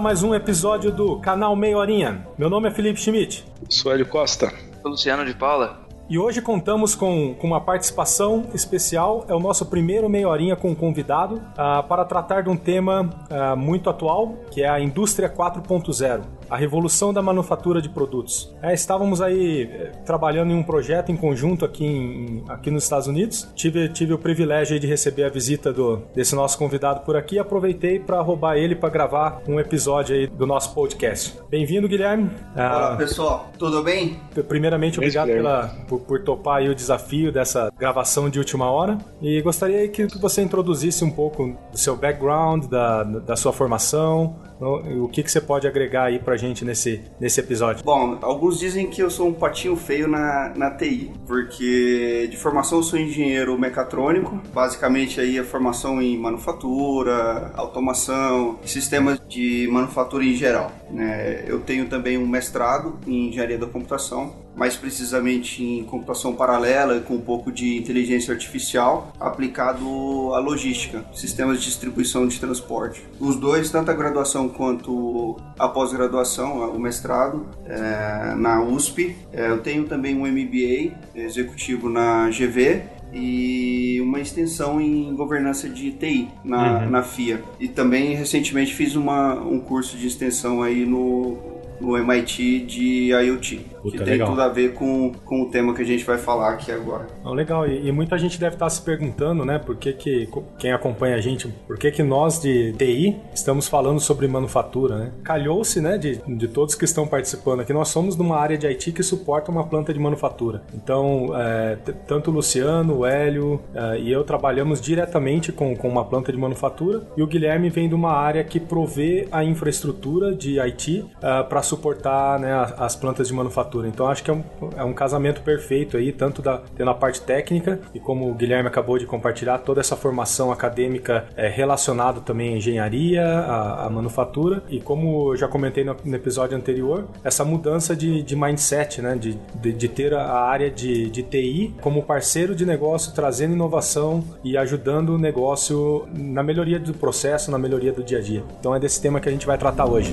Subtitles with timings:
[0.00, 2.26] a mais um episódio do canal Meia Horinha.
[2.38, 3.44] Meu nome é Felipe Schmidt.
[3.68, 4.50] Sou Hélio Costa.
[4.80, 5.78] Sou Luciano de Paula.
[6.08, 9.26] E hoje contamos com, com uma participação especial.
[9.28, 13.10] É o nosso primeiro meia horinha com um convidado uh, para tratar de um tema
[13.30, 18.52] uh, muito atual, que é a indústria 4.0 a revolução da manufatura de produtos.
[18.60, 23.06] É, estávamos aí eh, trabalhando em um projeto em conjunto aqui, em, aqui nos Estados
[23.06, 23.48] Unidos.
[23.54, 27.38] Tive, tive o privilégio de receber a visita do, desse nosso convidado por aqui e
[27.38, 31.38] aproveitei para roubar ele para gravar um episódio aí do nosso podcast.
[31.48, 32.30] Bem-vindo, Guilherme.
[32.56, 33.50] Olá, ah, pessoal.
[33.56, 34.18] Tudo bem?
[34.48, 38.98] Primeiramente, obrigado pela, por, por topar o desafio dessa gravação de última hora.
[39.22, 44.34] E gostaria que, que você introduzisse um pouco do seu background, da, da sua formação,
[44.60, 47.84] o que, que você pode agregar aí pra gente nesse, nesse episódio?
[47.84, 52.78] Bom, alguns dizem que eu sou um patinho feio na, na TI, porque de formação
[52.78, 60.34] eu sou engenheiro mecatrônico, basicamente aí a formação em manufatura, automação, sistemas de manufatura em
[60.34, 60.70] geral.
[60.90, 61.44] Né?
[61.46, 67.00] Eu tenho também um mestrado em engenharia da computação, mais precisamente em computação paralela e
[67.00, 73.02] com um pouco de inteligência artificial aplicado à logística, sistemas de distribuição de transporte.
[73.18, 79.16] Os dois, tanto a graduação quanto a pós-graduação, o mestrado, é, na USP.
[79.32, 82.82] É, eu tenho também um MBA executivo na GV
[83.14, 86.90] e uma extensão em governança de TI na, uhum.
[86.90, 87.42] na FIA.
[87.58, 91.38] E também recentemente fiz uma, um curso de extensão aí no,
[91.80, 93.69] no MIT de IoT.
[93.82, 94.28] Puta, que tem legal.
[94.28, 97.06] tudo a ver com, com o tema que a gente vai falar aqui agora.
[97.24, 100.28] Oh, legal, e, e, muita gente deve estar se perguntando, né, por que, que
[100.58, 105.12] quem acompanha a gente, por que, que nós de TI estamos falando sobre manufatura, né?
[105.24, 108.92] Calhou-se, né, de, de todos que estão participando aqui, nós somos numa área de IT
[108.92, 110.62] que suporta uma planta de manufatura.
[110.74, 116.04] Então, é, tanto o Luciano, o Hélio é, e eu trabalhamos diretamente com, com uma
[116.04, 120.60] planta de manufatura e o Guilherme vem de uma área que provê a infraestrutura de
[120.60, 124.42] IT é, para suportar né, as plantas de manufatura Então acho que é um,
[124.76, 128.68] é um casamento perfeito aí, tanto da, tendo a parte técnica e como o Guilherme
[128.68, 134.62] acabou de compartilhar, toda essa formação acadêmica é relacionada também à engenharia, à, à, manufatura
[134.68, 139.16] e como eu já comentei no, no episódio anterior, essa mudança de, de mindset, né?
[139.16, 144.24] De, de, de, ter a área de, de TI como parceiro de negócio, trazendo inovação
[144.42, 148.42] e ajudando o negócio na melhoria do processo, na melhoria do dia a dia.
[148.58, 150.12] Então é desse tema que a gente vai tratar hoje.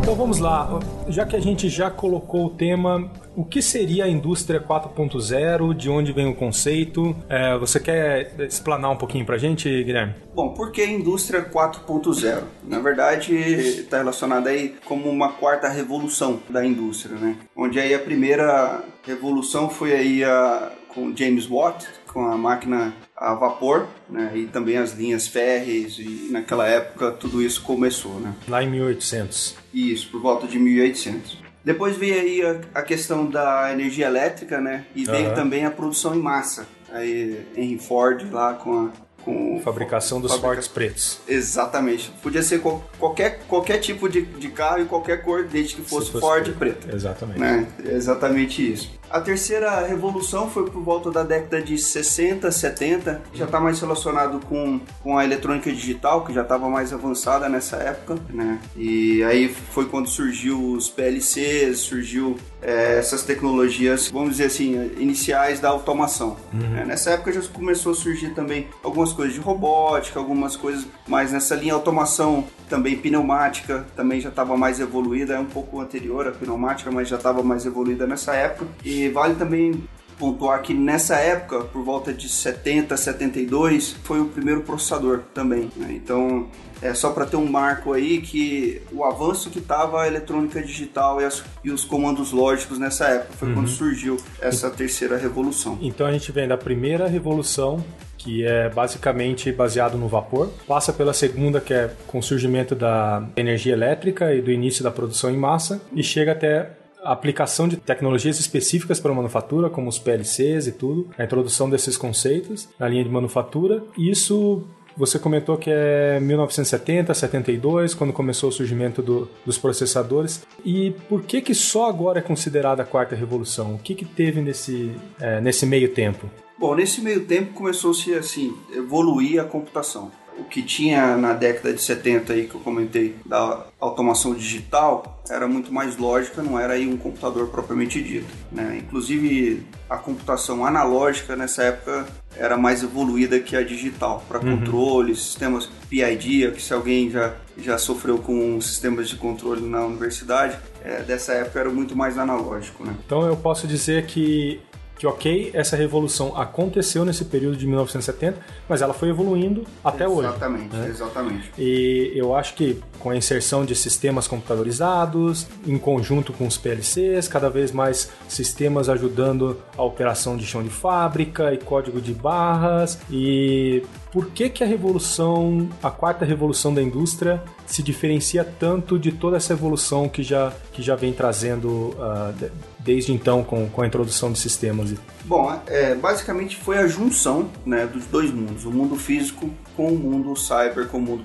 [0.00, 4.08] Então vamos lá, já que a gente já colocou o tema, o que seria a
[4.08, 5.72] indústria 4.0?
[5.72, 7.14] De onde vem o conceito?
[7.28, 10.14] É, você quer explanar um pouquinho pra gente, Guilherme?
[10.34, 12.42] Bom, por que indústria 4.0?
[12.64, 17.36] Na verdade, está relacionada aí como uma quarta revolução da indústria, né?
[17.56, 23.34] Onde aí a primeira revolução foi aí a, com James Watt, com a máquina a
[23.34, 24.32] vapor, né?
[24.34, 28.34] E também as linhas férreas e naquela época tudo isso começou, né?
[28.48, 29.56] Lá em 1800.
[29.72, 31.38] Isso, por volta de 1800.
[31.64, 34.86] Depois veio aí a, a questão da energia elétrica, né?
[34.94, 35.34] E veio uhum.
[35.34, 36.66] também a produção em massa.
[36.90, 38.90] Aí Henry Ford lá com a
[39.24, 40.66] com fabricação dos fabrica...
[40.72, 41.20] Pretos.
[41.28, 42.10] Exatamente.
[42.22, 42.62] Podia ser
[42.98, 46.78] qualquer, qualquer tipo de, de carro e qualquer cor, desde que fosse, fosse Ford preto.
[46.78, 46.96] preto.
[46.96, 47.38] Exatamente.
[47.38, 47.66] Né?
[47.84, 48.99] Exatamente isso.
[49.10, 53.20] A terceira revolução foi por volta da década de 60, 70.
[53.34, 57.76] Já está mais relacionado com, com a eletrônica digital, que já estava mais avançada nessa
[57.76, 58.60] época, né?
[58.76, 65.58] E aí foi quando surgiu os PLCs, surgiu é, essas tecnologias, vamos dizer assim, iniciais
[65.58, 66.36] da automação.
[66.52, 66.76] Uhum.
[66.76, 71.32] É, nessa época já começou a surgir também algumas coisas de robótica, algumas coisas mais
[71.32, 76.30] nessa linha automação também pneumática, também já estava mais evoluída, é um pouco anterior à
[76.30, 78.66] pneumática, mas já estava mais evoluída nessa época.
[78.84, 79.82] E vale também
[80.18, 85.70] pontuar que nessa época, por volta de 70, 72, foi o primeiro processador também.
[85.74, 85.92] Né?
[85.92, 86.48] Então,
[86.82, 91.20] é só para ter um marco aí que o avanço que estava a eletrônica digital
[91.22, 93.54] e, as, e, os comandos lógicos nessa época foi uhum.
[93.54, 95.78] quando surgiu essa terceira revolução.
[95.80, 97.82] Então a gente vem da primeira revolução
[98.18, 103.26] que é basicamente baseado no vapor, passa pela segunda, que é com o surgimento da
[103.34, 106.70] energia elétrica e do início da produção em massa, e chega até
[107.02, 111.68] a aplicação de tecnologias específicas para a manufatura, como os PLCs e tudo, a introdução
[111.68, 113.82] desses conceitos na linha de manufatura.
[113.96, 114.64] Isso
[114.96, 120.46] você comentou que é 1970, 72, quando começou o surgimento do, dos processadores.
[120.64, 123.74] E por que que só agora é considerada a quarta revolução?
[123.74, 126.28] O que que teve nesse, é, nesse meio tempo?
[126.58, 131.82] Bom, nesse meio tempo começou-se assim evoluir a computação o que tinha na década de
[131.82, 136.88] 70 aí que eu comentei da automação digital era muito mais lógica, não era aí
[136.88, 138.32] um computador propriamente dito.
[138.50, 138.80] Né?
[138.82, 142.06] Inclusive a computação analógica nessa época
[142.36, 144.58] era mais evoluída que a digital para uhum.
[144.58, 150.58] controle, sistemas PID, que se alguém já, já sofreu com sistemas de controle na universidade,
[150.82, 152.84] é, dessa época era muito mais analógico.
[152.84, 152.94] Né?
[153.04, 154.60] Então eu posso dizer que
[155.00, 158.38] que ok, essa revolução aconteceu nesse período de 1970,
[158.68, 160.28] mas ela foi evoluindo até exatamente, hoje.
[160.28, 160.88] Exatamente, né?
[160.90, 161.50] exatamente.
[161.56, 167.28] E eu acho que com a inserção de sistemas computadorizados, em conjunto com os PLCs,
[167.28, 172.98] cada vez mais sistemas ajudando a operação de chão de fábrica e código de barras.
[173.10, 173.82] E
[174.12, 179.36] por que, que a revolução, a quarta revolução da indústria, se diferencia tanto de toda
[179.36, 184.32] essa evolução que já, que já vem trazendo uh, desde então com, com a introdução
[184.32, 184.94] de sistemas?
[185.24, 189.98] Bom, é, basicamente foi a junção né, dos dois mundos, o mundo físico com o
[189.98, 191.22] mundo cyber, com o mundo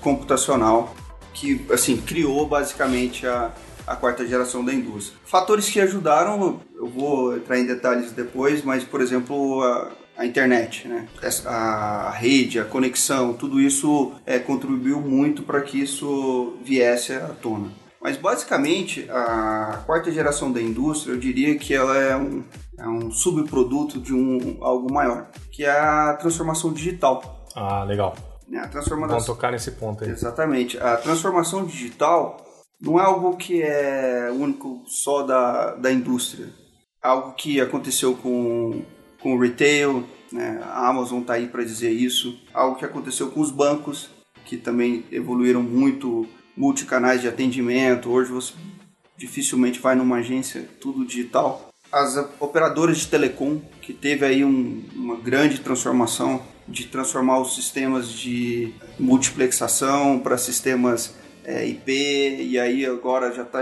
[0.00, 0.94] computacional,
[1.34, 3.50] que assim criou basicamente a,
[3.86, 5.18] a quarta geração da indústria.
[5.24, 10.88] Fatores que ajudaram, eu vou entrar em detalhes depois, mas por exemplo a, a internet,
[10.88, 11.06] né?
[11.46, 17.70] a, rede, a conexão, tudo isso é, contribuiu muito para que isso viesse à tona.
[18.02, 22.42] Mas basicamente a quarta geração da indústria, eu diria que ela é um,
[22.76, 27.46] é um subproduto de um algo maior, que é a transformação digital.
[27.54, 28.16] Ah, legal.
[28.48, 29.10] Né, a transformação...
[29.10, 30.10] Vamos tocar nesse ponto aí.
[30.10, 30.78] Exatamente.
[30.78, 32.44] A transformação digital
[32.80, 36.48] não é algo que é único só da, da indústria.
[37.00, 38.82] Algo que aconteceu com,
[39.20, 40.60] com o retail, né?
[40.62, 42.38] a Amazon está aí para dizer isso.
[42.52, 44.10] Algo que aconteceu com os bancos,
[44.44, 46.26] que também evoluíram muito
[46.56, 48.10] multicanais de atendimento.
[48.10, 48.52] Hoje você
[49.16, 51.68] dificilmente vai numa agência tudo digital.
[51.90, 58.12] As operadoras de telecom, que teve aí um, uma grande transformação de transformar os sistemas
[58.12, 63.60] de multiplexação para sistemas é, IP, e aí agora já está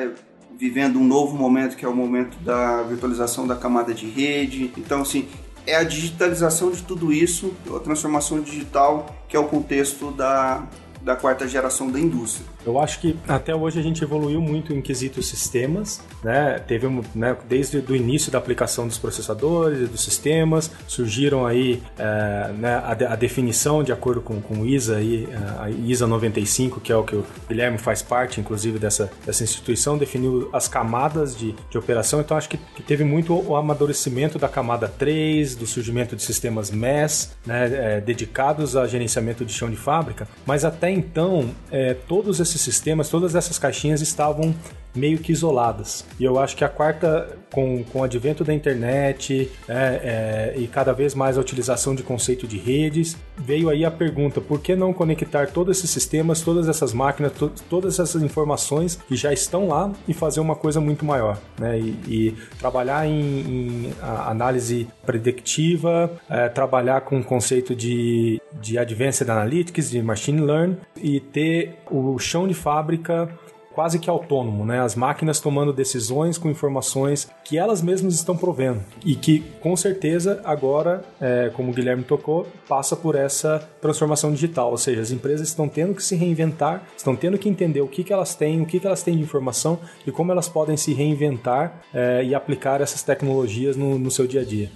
[0.59, 4.73] vivendo um novo momento que é o momento da virtualização da camada de rede.
[4.77, 5.29] Então, assim,
[5.67, 10.65] é a digitalização de tudo isso, a transformação digital, que é o contexto da,
[11.03, 12.47] da quarta geração da indústria.
[12.67, 16.59] Eu acho que até hoje a gente evoluiu muito em quesitos sistemas, né?
[16.67, 21.81] Teve um, né, desde o início da aplicação dos processadores e dos sistemas, surgiram aí
[21.97, 25.27] é, né, a, a, definição de acordo com, com ISA, é,
[25.61, 29.97] a ISA 95, que é o que o Guilherme faz parte, inclusive, dessa, dessa instituição,
[29.97, 34.49] definiu as camadas de, de operação, então acho que, que teve muito o amadurecimento da
[34.49, 39.77] camada 3, do surgimento de sistemas MES, né, é, dedicados a gerenciamento de chão de
[39.77, 44.55] fábrica, mas até então é, todos esses sistemas, todas essas caixinhas estavam
[44.97, 46.05] meio que isoladas.
[46.19, 50.67] E eu acho que a quarta, com, com o advento da internet é, é, e
[50.67, 54.75] cada vez mais a utilização de conceito de redes, veio aí a pergunta: por que
[54.75, 59.69] não conectar todos esses sistemas, todas essas máquinas, to todas essas informações que já estão
[59.69, 61.39] lá e fazer uma coisa muito maior?
[61.59, 61.79] Né?
[61.79, 69.29] E, e trabalhar em, em análise predictiva, é, trabalhar com o conceito de, de Advanced
[69.29, 73.29] Analytics, de Machine Learning e ter o chão de fábrica
[73.77, 74.81] quase que autônomo, né?
[74.81, 80.41] As máquinas tomando decisões com informações que elas mesmas estão provendo e que, com certeza,
[80.47, 85.49] agora, é, como o Guilherme tocou, passa por essa transformação digital, ou seja, as empresas
[85.49, 88.67] estão tendo que se reinventar, estão tendo que entender o que, que elas têm, o
[88.67, 92.81] que, que elas têm de informação e como elas podem se reinventar é, e aplicar
[92.81, 94.73] essas tecnologias no, no seu dia a dia.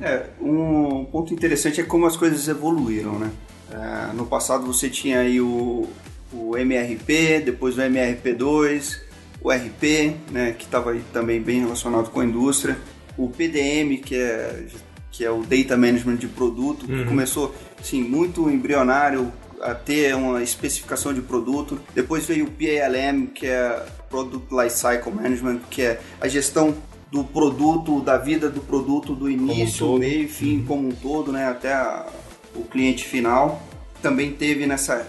[0.00, 3.30] É, um ponto interessante é como as coisas evoluíram, né?
[3.70, 5.86] É, no passado você tinha aí o,
[6.32, 9.00] o MRP, depois o MRP2,
[9.42, 12.76] o RP, né, que estava também bem relacionado com a indústria,
[13.16, 14.64] o PDM, que é,
[15.10, 17.06] que é o Data Management de Produto, que uhum.
[17.06, 21.80] começou assim, muito embrionário a ter uma especificação de produto.
[21.94, 26.74] Depois veio o PALM, que é Product Lifecycle Management, que é a gestão
[27.10, 30.64] do produto, da vida do produto, do início, um meio e fim, uhum.
[30.64, 32.06] como um todo, né, até a,
[32.54, 33.62] o cliente final.
[34.00, 35.06] Também teve nessa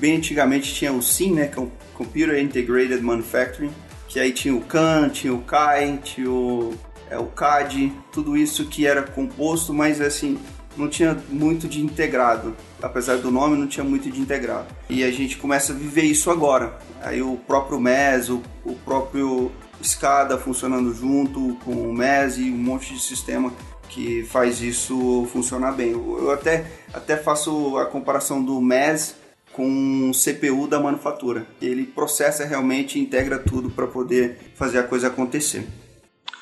[0.00, 3.70] bem antigamente tinha o SIM, né, que é o Computer Integrated Manufacturing,
[4.08, 6.74] que aí tinha o CAN, tinha o CAI, tinha o,
[7.10, 10.38] é, o CAD, tudo isso que era composto, mas assim,
[10.76, 12.56] não tinha muito de integrado.
[12.82, 14.66] Apesar do nome, não tinha muito de integrado.
[14.88, 16.78] E a gente começa a viver isso agora.
[17.02, 19.52] Aí o próprio MES, o, o próprio
[19.82, 23.52] SCADA funcionando junto com o MES e um monte de sistema
[23.88, 25.90] que faz isso funcionar bem.
[25.90, 29.19] Eu até, até faço a comparação do MES
[29.52, 31.46] com o CPU da manufatura.
[31.60, 35.66] Ele processa realmente e integra tudo para poder fazer a coisa acontecer.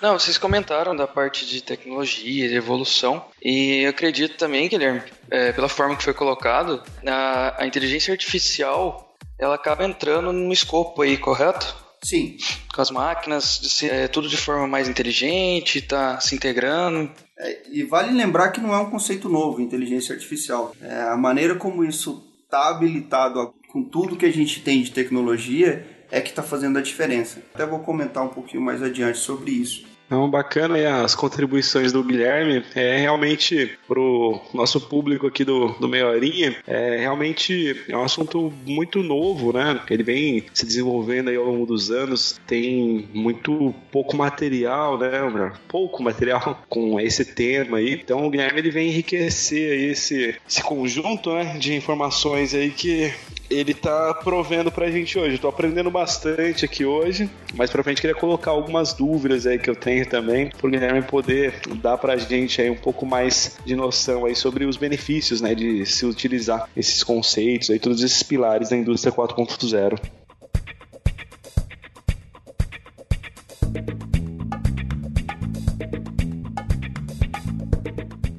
[0.01, 5.51] Não, vocês comentaram da parte de tecnologia, de evolução, e eu acredito também, Guilherme, é,
[5.51, 11.17] pela forma que foi colocado, a, a inteligência artificial ela acaba entrando no escopo aí,
[11.17, 11.75] correto?
[12.03, 12.37] Sim.
[12.73, 17.11] Com as máquinas, é, tudo de forma mais inteligente, tá se integrando.
[17.37, 20.73] É, e vale lembrar que não é um conceito novo, inteligência artificial.
[20.81, 24.91] É, a maneira como isso está habilitado a, com tudo que a gente tem de
[24.91, 27.43] tecnologia é que está fazendo a diferença.
[27.55, 29.87] Até vou comentar um pouquinho mais adiante sobre isso.
[30.09, 32.65] Então, bacana as contribuições do Guilherme.
[32.75, 38.51] É realmente pro nosso público aqui do, do Meia Horinha, é realmente é um assunto
[38.65, 39.81] muito novo, né?
[39.91, 45.53] Ele vem se desenvolvendo aí ao longo dos anos, tem muito pouco material, né?
[45.69, 47.93] Pouco material com esse tema aí.
[47.93, 53.13] Então o Guilherme ele vem enriquecer aí esse, esse conjunto né, de informações aí que
[53.51, 55.39] ele tá provendo pra gente hoje.
[55.39, 59.77] tô aprendendo bastante aqui hoje, mas pra frente queria colocar algumas dúvidas aí que eu
[59.77, 64.35] tenho também, pro Guilherme poder dar pra gente aí um pouco mais de noção aí
[64.35, 69.13] sobre os benefícios, né, de se utilizar esses conceitos aí, todos esses pilares da indústria
[69.13, 69.99] 4.0.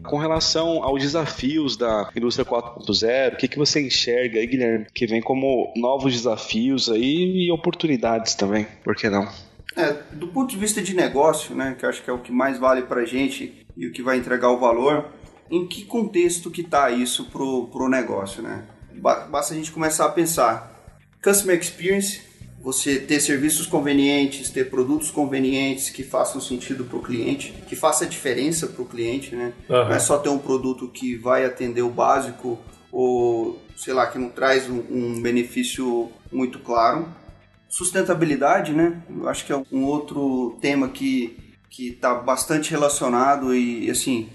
[0.09, 5.05] com relação aos desafios da indústria 4.0, o que, que você enxerga aí, Guilherme, que
[5.05, 9.29] vem como novos desafios aí e oportunidades também, por que não?
[9.75, 12.57] É, do ponto de vista de negócio, né, que acho que é o que mais
[12.57, 15.05] vale para a gente e o que vai entregar o valor,
[15.49, 18.65] em que contexto que está isso pro, pro negócio, né?
[18.95, 20.75] Basta a gente começar a pensar
[21.23, 22.21] customer experience
[22.61, 28.05] você ter serviços convenientes, ter produtos convenientes que façam sentido para o cliente, que faça
[28.05, 29.53] diferença para o cliente, né?
[29.69, 29.75] Uhum.
[29.75, 32.59] Não é só ter um produto que vai atender o básico
[32.91, 37.07] ou, sei lá, que não traz um, um benefício muito claro.
[37.69, 39.01] Sustentabilidade, né?
[39.09, 44.29] Eu acho que é um outro tema que que está bastante relacionado e, assim,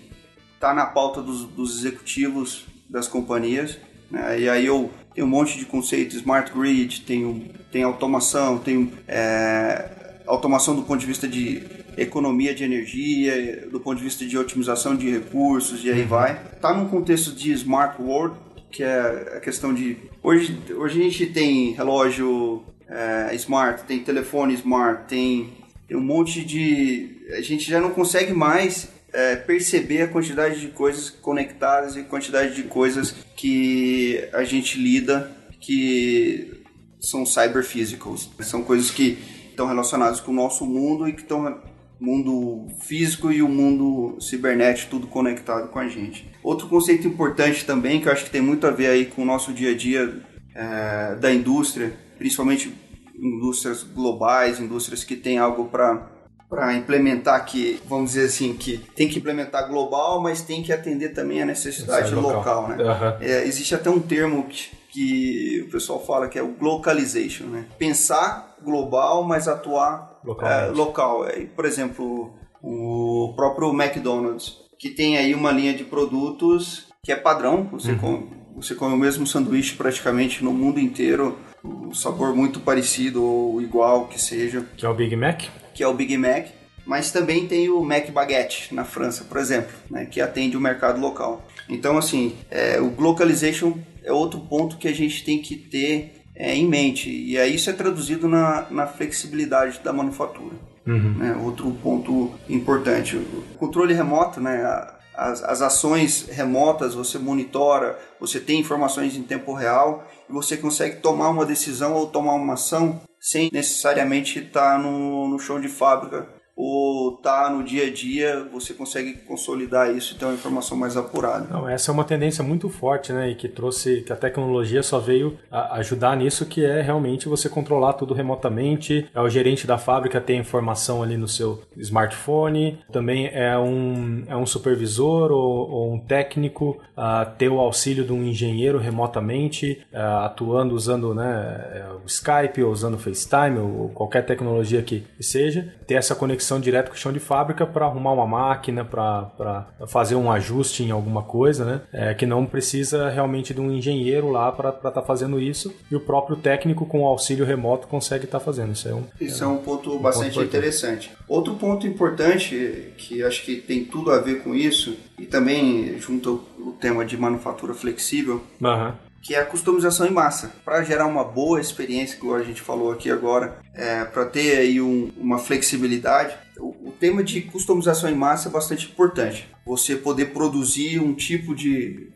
[0.54, 3.76] está na pauta dos, dos executivos das companhias.
[4.10, 4.40] Né?
[4.40, 9.88] E aí eu tem um monte de conceitos, smart grid, tem, tem automação, tem é,
[10.26, 11.62] automação do ponto de vista de
[11.96, 16.08] economia de energia, do ponto de vista de otimização de recursos e aí uhum.
[16.08, 16.40] vai.
[16.60, 18.36] Tá num contexto de smart world,
[18.70, 24.54] que é a questão de hoje hoje a gente tem relógio é, smart, tem telefone
[24.54, 25.52] smart, tem,
[25.86, 30.68] tem um monte de a gente já não consegue mais é, perceber a quantidade de
[30.68, 35.30] coisas conectadas e quantidade de coisas que a gente lida
[35.60, 36.64] que
[37.00, 38.28] são cyber physicals.
[38.40, 39.16] São coisas que
[39.48, 41.62] estão relacionadas com o nosso mundo e que estão
[42.00, 46.28] mundo físico e o mundo cibernético tudo conectado com a gente.
[46.42, 49.24] Outro conceito importante também que eu acho que tem muito a ver aí com o
[49.24, 50.20] nosso dia a dia
[50.54, 52.74] é, da indústria, principalmente
[53.16, 56.13] indústrias globais, indústrias que têm algo para
[56.48, 61.10] para implementar que, vamos dizer assim, que tem que implementar global, mas tem que atender
[61.10, 62.62] também a necessidade local.
[62.62, 62.68] local.
[62.68, 62.76] né?
[62.84, 63.16] Uhum.
[63.20, 67.66] É, existe até um termo que, que, o pessoal fala que é o localization, né?
[67.78, 71.26] Pensar global, mas atuar é, local.
[71.26, 72.32] É, por exemplo,
[72.62, 77.98] o próprio McDonald's, que tem aí uma linha de produtos que é padrão, você, uhum.
[77.98, 83.60] come, você come o mesmo sanduíche praticamente no mundo inteiro, um sabor muito parecido ou
[83.62, 84.66] igual que seja.
[84.76, 85.42] Que é o Big Mac?
[85.74, 86.46] que é o Big Mac,
[86.86, 91.00] mas também tem o Mac Baguette na França, por exemplo, né, que atende o mercado
[91.00, 91.46] local.
[91.68, 96.54] Então, assim, é, o localization é outro ponto que a gente tem que ter é,
[96.54, 100.54] em mente, e aí isso é traduzido na, na flexibilidade da manufatura.
[100.86, 101.14] Uhum.
[101.14, 108.40] Né, outro ponto importante, o controle remoto, né, as, as ações remotas, você monitora, você
[108.40, 113.00] tem informações em tempo real e você consegue tomar uma decisão ou tomar uma ação
[113.20, 118.72] sem necessariamente estar no, no chão de fábrica ou tá no dia a dia, você
[118.72, 121.46] consegue consolidar isso e ter uma informação mais apurada.
[121.50, 124.98] Não, essa é uma tendência muito forte, né, e que trouxe que a tecnologia só
[124.98, 129.08] veio ajudar nisso, que é realmente você controlar tudo remotamente.
[129.14, 134.36] É o gerente da fábrica ter informação ali no seu smartphone, também é um, é
[134.36, 140.24] um supervisor ou, ou um técnico uh, ter o auxílio de um engenheiro remotamente, uh,
[140.24, 141.24] atuando usando né,
[141.72, 146.43] é, o Skype ou usando o FaceTime ou qualquer tecnologia que seja, ter essa conexão
[146.44, 150.82] conexão direto com o chão de fábrica para arrumar uma máquina, para fazer um ajuste
[150.82, 151.80] em alguma coisa, né?
[151.92, 155.96] É, que não precisa realmente de um engenheiro lá para estar tá fazendo isso e
[155.96, 158.72] o próprio técnico com o auxílio remoto consegue estar tá fazendo.
[158.72, 161.10] Isso é um, isso é um, ponto um bastante ponto interessante.
[161.26, 166.42] Outro ponto importante que acho que tem tudo a ver com isso e também junto
[166.58, 168.92] o tema de manufatura flexível, uhum.
[169.24, 170.52] Que é a customização em massa.
[170.64, 174.80] Para gerar uma boa experiência, como a gente falou aqui agora, é, para ter aí
[174.82, 179.48] um, uma flexibilidade, o, o tema de customização em massa é bastante importante.
[179.64, 182.12] Você poder produzir um tipo de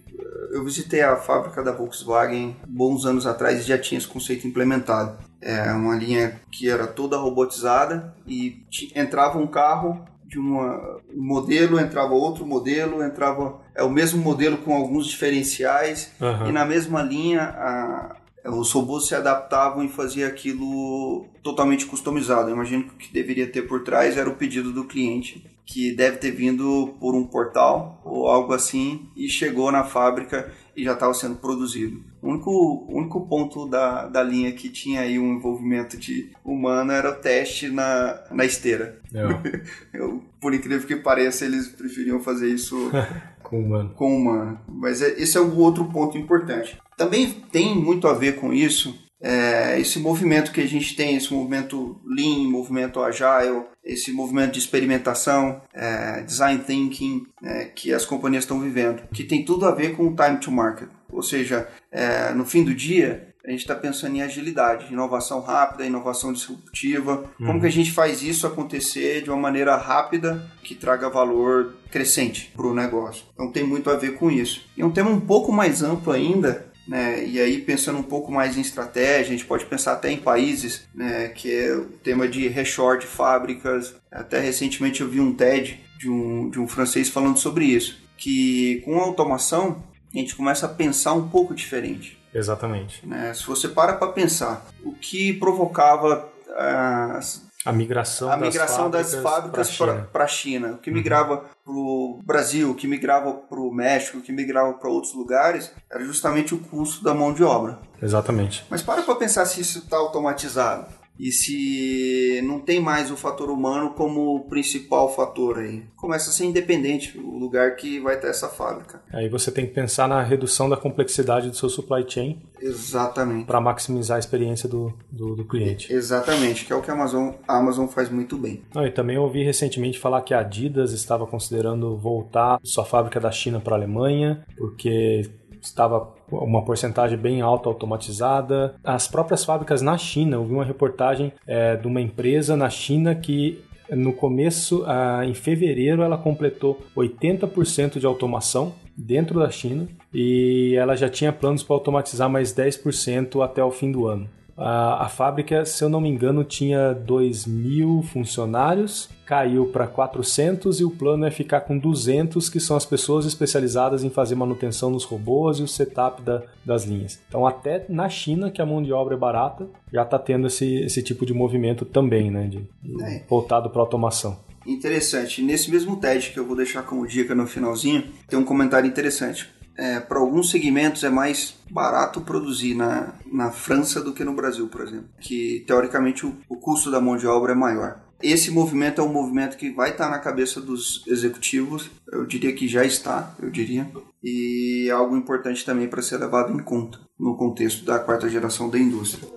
[0.51, 5.19] eu visitei a fábrica da Volkswagen bons anos atrás e já tinha esse conceito implementado.
[5.41, 11.81] É uma linha que era toda robotizada e entrava um carro de uma, um modelo,
[11.81, 16.49] entrava outro modelo, entrava é o mesmo modelo com alguns diferenciais uhum.
[16.49, 18.17] e na mesma linha a,
[18.51, 22.51] os robôs se adaptavam e faziam aquilo totalmente customizado.
[22.51, 25.93] Eu imagino que o que deveria ter por trás era o pedido do cliente, que
[25.93, 30.95] deve ter vindo por um portal ou algo assim e chegou na fábrica e já
[30.95, 32.03] estava sendo produzido.
[32.23, 37.11] O único, único ponto da, da linha que tinha aí um envolvimento de humano era
[37.11, 38.99] o teste na, na esteira.
[39.13, 39.59] É.
[39.93, 42.91] Eu, por incrível que pareça, eles preferiam fazer isso
[43.49, 43.91] com humano.
[43.95, 44.61] Com humano.
[44.69, 46.79] Mas é, esse é outro ponto importante.
[46.97, 51.33] Também tem muito a ver com isso é, esse movimento que a gente tem, esse
[51.33, 58.45] movimento Lean, movimento Agile, esse movimento de experimentação, é, design thinking é, que as companhias
[58.45, 60.89] estão vivendo, que tem tudo a ver com o time to market.
[61.11, 65.87] Ou seja, é, no fim do dia, a gente está pensando em agilidade, inovação rápida,
[65.87, 67.25] inovação disruptiva.
[67.41, 67.47] Uhum.
[67.47, 72.53] Como que a gente faz isso acontecer de uma maneira rápida que traga valor crescente
[72.55, 73.25] para o negócio?
[73.33, 74.67] Então tem muito a ver com isso.
[74.77, 77.23] E um tema um pouco mais amplo ainda né?
[77.23, 80.89] E aí, pensando um pouco mais em estratégia, a gente pode pensar até em países,
[80.95, 81.29] né?
[81.29, 83.95] que é o tema de reshore de fábricas.
[84.11, 88.81] Até recentemente eu vi um TED de um, de um francês falando sobre isso, que
[88.87, 92.18] com a automação a gente começa a pensar um pouco diferente.
[92.35, 93.07] Exatamente.
[93.07, 93.33] Né?
[93.35, 99.77] Se você para para pensar, o que provocava as a migração, a migração das fábricas
[100.13, 100.75] para a China.
[100.75, 101.41] O que migrava uhum.
[101.65, 105.71] para o Brasil, o que migrava para o México, o que migrava para outros lugares,
[105.91, 107.79] era justamente o custo da mão de obra.
[108.01, 108.65] Exatamente.
[108.71, 110.87] Mas para para pensar se isso está automatizado
[111.19, 115.83] e se não tem mais o fator humano como principal fator aí.
[115.97, 119.03] Começa a ser independente o lugar que vai ter essa fábrica.
[119.13, 122.41] Aí você tem que pensar na redução da complexidade do seu supply chain.
[122.61, 123.47] Exatamente.
[123.47, 125.93] Para maximizar a experiência do, do, do, cliente.
[125.93, 128.63] Exatamente, que é o que a Amazon, a Amazon faz muito bem.
[128.75, 133.31] Não, e também ouvi recentemente falar que a Adidas estava considerando voltar sua fábrica da
[133.31, 138.75] China para a Alemanha, porque estava uma porcentagem bem alta automatizada.
[138.85, 143.15] As próprias fábricas na China, eu vi uma reportagem é, de uma empresa na China
[143.15, 144.85] que no começo,
[145.25, 151.63] em fevereiro, ela completou 80% de automação dentro da China e ela já tinha planos
[151.63, 154.29] para automatizar mais 10% até o fim do ano.
[154.59, 160.81] A, a fábrica, se eu não me engano, tinha 2 mil funcionários, caiu para 400
[160.81, 164.91] e o plano é ficar com 200, que são as pessoas especializadas em fazer manutenção
[164.91, 167.21] nos robôs e o setup da, das linhas.
[167.29, 170.81] Então, até na China, que a mão de obra é barata, já está tendo esse,
[170.81, 172.67] esse tipo de movimento também, né, de,
[173.03, 173.23] é.
[173.29, 174.41] voltado para automação.
[174.67, 175.41] Interessante.
[175.41, 179.57] Nesse mesmo TED que eu vou deixar como dica no finalzinho, tem um comentário interessante
[179.79, 184.67] é, para alguns segmentos é mais barato produzir na, na França do que no Brasil,
[184.67, 188.01] por exemplo, que teoricamente o, o custo da mão de obra é maior.
[188.21, 192.67] Esse movimento é um movimento que vai estar na cabeça dos executivos, eu diria que
[192.67, 193.89] já está, eu diria,
[194.21, 198.69] e é algo importante também para ser levado em conta no contexto da quarta geração
[198.69, 199.29] da indústria.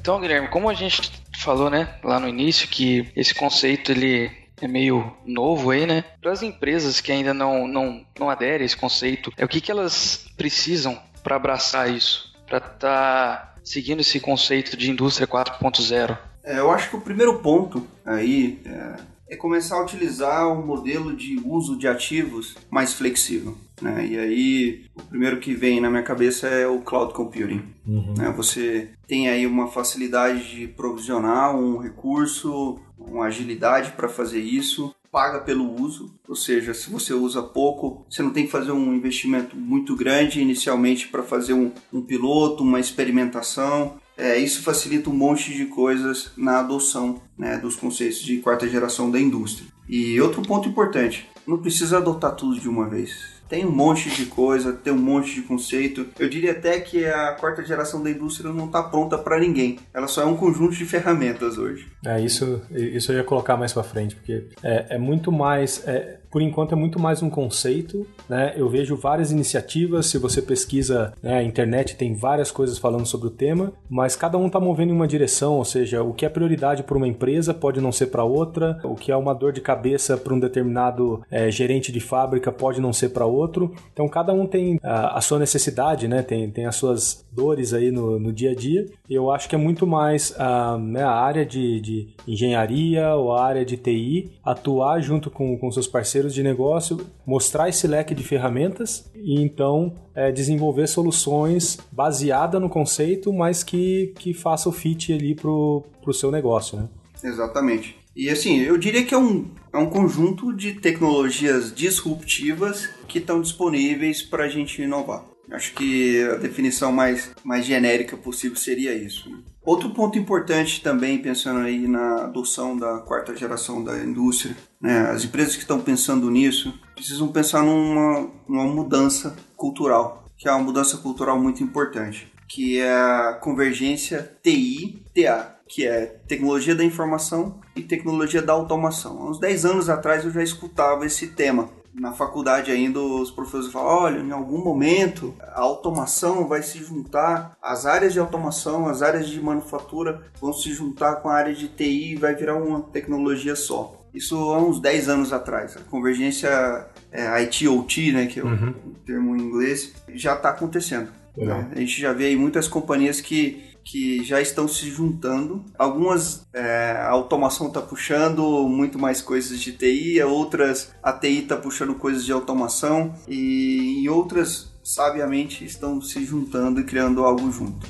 [0.00, 4.68] Então, Guilherme, como a gente falou, né, lá no início, que esse conceito ele é
[4.68, 6.04] meio novo aí, né?
[6.20, 9.60] Para as empresas que ainda não, não, não aderem a esse conceito, é o que,
[9.60, 16.18] que elas precisam para abraçar isso, para estar tá seguindo esse conceito de indústria 4.0?
[16.44, 18.96] É, eu acho que o primeiro ponto aí é,
[19.32, 23.56] é começar a utilizar um modelo de uso de ativos mais flexível.
[23.80, 24.06] Né?
[24.06, 27.62] E aí, o primeiro que vem na minha cabeça é o cloud computing.
[27.86, 28.12] Uhum.
[28.14, 28.30] Né?
[28.36, 35.40] Você tem aí uma facilidade de provisionar um recurso, uma agilidade para fazer isso, paga
[35.40, 39.56] pelo uso, ou seja, se você usa pouco, você não tem que fazer um investimento
[39.56, 43.96] muito grande inicialmente para fazer um, um, piloto, uma experimentação.
[44.22, 49.10] É, isso facilita um monte de coisas na adoção né, dos conceitos de quarta geração
[49.10, 49.66] da indústria.
[49.88, 54.24] E outro ponto importante, não precisa adotar tudo de uma vez tem um monte de
[54.24, 56.06] coisa, tem um monte de conceito.
[56.18, 59.78] Eu diria até que a quarta geração da indústria não está pronta para ninguém.
[59.92, 61.86] Ela só é um conjunto de ferramentas hoje.
[62.02, 65.86] É, isso, isso eu ia colocar mais para frente, porque é, é muito mais.
[65.86, 68.54] É, por enquanto é muito mais um conceito, né?
[68.56, 73.26] Eu vejo várias iniciativas, se você pesquisa né, a internet tem várias coisas falando sobre
[73.26, 76.30] o tema, mas cada um está movendo em uma direção, ou seja, o que é
[76.30, 79.60] prioridade para uma empresa pode não ser para outra, o que é uma dor de
[79.60, 83.74] cabeça para um determinado é, gerente de fábrica pode não ser para outro.
[83.92, 86.22] Então cada um tem a, a, sua necessidade, né?
[86.22, 88.86] Tem, tem as suas dores aí no, no dia a dia.
[89.08, 93.44] Eu acho que é muito mais a, né, a área de, de engenharia ou a
[93.44, 98.22] área de TI atuar junto com, com seus parceiros de negócio, mostrar esse leque de
[98.22, 105.12] ferramentas e então é, desenvolver soluções baseada no conceito, mas que, que faça o fit
[105.12, 106.88] ali pro, pro seu negócio, né?
[107.24, 107.96] Exatamente.
[108.14, 113.40] E assim, eu diria que é um, é um conjunto de tecnologias disruptivas que estão
[113.40, 115.24] disponíveis para a gente inovar.
[115.50, 119.30] Acho que a definição mais, mais genérica possível seria isso.
[119.64, 125.10] Outro ponto importante também, pensando aí na adoção da quarta geração da indústria, né?
[125.10, 130.64] as empresas que estão pensando nisso precisam pensar numa, numa mudança cultural, que é uma
[130.64, 137.82] mudança cultural muito importante, que é a convergência TI-TA, que é tecnologia da informação e
[137.82, 139.22] tecnologia da automação.
[139.22, 141.70] Há uns 10 anos atrás eu já escutava esse tema.
[141.94, 147.56] Na faculdade ainda os professores falam, olha, em algum momento a automação vai se juntar,
[147.60, 151.68] as áreas de automação, as áreas de manufatura vão se juntar com a área de
[151.68, 154.00] TI e vai virar uma tecnologia só.
[154.14, 155.76] Isso há uns 10 anos atrás.
[155.76, 158.74] A convergência é, IT-OT, né, que é o uhum.
[159.06, 161.10] termo em inglês, já está acontecendo.
[161.36, 161.68] Né?
[161.72, 165.64] A gente já vê aí muitas companhias que que já estão se juntando.
[165.78, 171.56] Algumas é, a automação está puxando muito mais coisas de TI, outras a TI está
[171.56, 177.86] puxando coisas de automação e, e outras sabiamente estão se juntando e criando algo junto.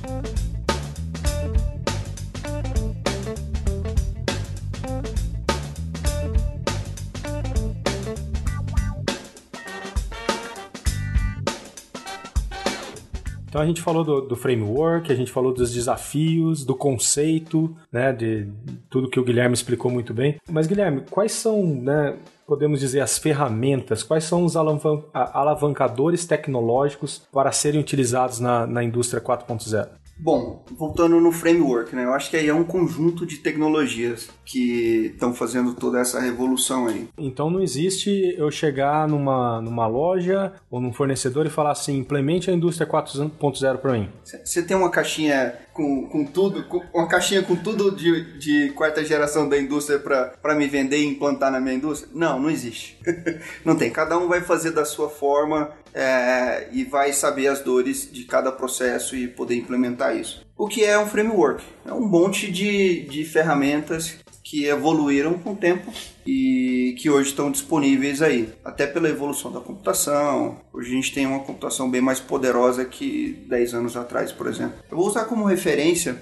[13.52, 18.10] Então a gente falou do, do, framework, a gente falou dos desafios, do conceito, né,
[18.10, 18.48] de
[18.88, 20.36] tudo que o Guilherme explicou muito bem.
[20.50, 27.28] Mas Guilherme, quais são, né, podemos dizer as ferramentas, quais são os alavan alavancadores tecnológicos
[27.30, 29.86] para serem utilizados na, na indústria 4.0?
[30.22, 32.04] Bom, voltando no framework, né?
[32.04, 36.86] Eu acho que aí é um conjunto de tecnologias que estão fazendo toda essa revolução
[36.86, 37.08] aí.
[37.18, 42.48] Então não existe eu chegar numa, numa loja ou num fornecedor e falar assim, implemente
[42.48, 44.08] a indústria 4.0 para mim.
[44.22, 49.04] Você tem uma caixinha com, com tudo, com, uma caixinha com tudo de, de quarta
[49.04, 52.10] geração da indústria para me vender e implantar na minha indústria?
[52.14, 52.98] Não, não existe.
[53.64, 53.90] não tem.
[53.90, 58.52] Cada um vai fazer da sua forma é, e vai saber as dores de cada
[58.52, 60.44] processo e poder implementar isso.
[60.56, 61.62] O que é um framework?
[61.86, 64.16] É um monte de, de ferramentas
[64.52, 65.90] que evoluíram com o tempo
[66.26, 70.58] e que hoje estão disponíveis aí, até pela evolução da computação.
[70.70, 74.74] Hoje a gente tem uma computação bem mais poderosa que 10 anos atrás, por exemplo.
[74.90, 76.20] Eu vou usar como referência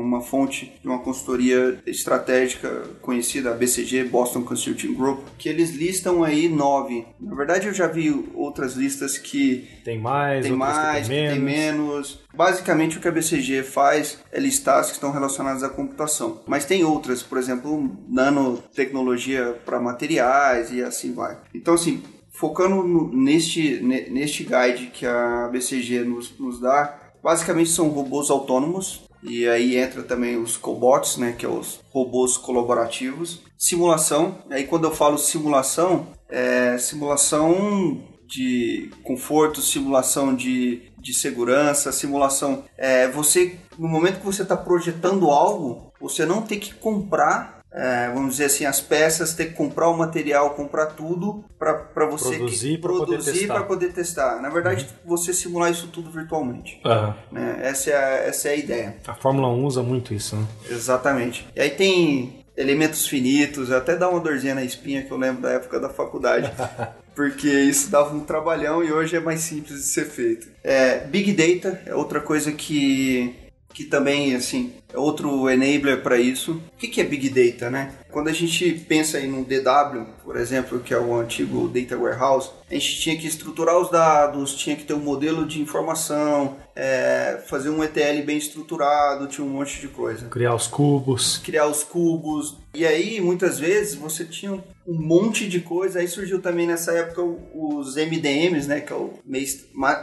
[0.00, 2.68] uma fonte de uma consultoria estratégica
[3.00, 7.06] conhecida, a BCG, Boston Consulting Group, que eles listam aí nove.
[7.20, 11.34] Na verdade, eu já vi outras listas que tem mais, tem mais, tem menos.
[11.34, 12.20] tem menos.
[12.34, 16.42] Basicamente, o que a BCG faz é listar as que estão relacionadas à computação.
[16.46, 21.36] Mas tem outras, por exemplo, nanotecnologia para materiais e assim vai.
[21.54, 27.88] Então, assim, focando no, neste, neste guide que a BCG nos, nos dá, basicamente são
[27.88, 33.42] robôs autônomos e aí entra também os cobots, né, que é os robôs colaborativos.
[33.58, 42.64] Simulação, aí quando eu falo simulação, é simulação de conforto, simulação de, de segurança, simulação.
[42.78, 48.10] É, você, no momento que você está projetando algo, você não tem que comprar é,
[48.12, 52.80] vamos dizer assim, as peças, ter que comprar o material, comprar tudo para você produzir
[52.80, 54.40] para poder, poder, testar.
[54.42, 55.16] Na verdade, uhum.
[55.16, 56.80] você simular isso tudo virtualmente.
[56.84, 57.14] Uhum.
[57.30, 57.60] Né?
[57.62, 58.96] Essa, é a, essa é a ideia.
[59.06, 60.46] A Fórmula 1 usa muito isso, né?
[60.68, 61.46] Exatamente.
[61.54, 65.50] E aí tem elementos finitos, até dá uma dorzinha na espinha que eu lembro da
[65.50, 66.50] época da faculdade.
[67.14, 70.48] porque isso dava um trabalhão e hoje é mais simples de ser feito.
[70.64, 73.34] É, Big Data é outra coisa que
[73.72, 76.60] que também, assim, é outro enabler para isso.
[76.74, 77.92] O que é Big Data, né?
[78.10, 82.50] Quando a gente pensa em um DW, por exemplo, que é o antigo Data Warehouse,
[82.68, 87.42] a gente tinha que estruturar os dados, tinha que ter um modelo de informação, é,
[87.46, 90.26] fazer um ETL bem estruturado, tinha um monte de coisa.
[90.26, 91.38] Criar os cubos.
[91.38, 92.56] Criar os cubos.
[92.74, 96.00] E aí, muitas vezes, você tinha um monte de coisa.
[96.00, 97.22] Aí surgiu também nessa época
[97.54, 98.80] os MDMs, né?
[98.80, 99.14] Que é o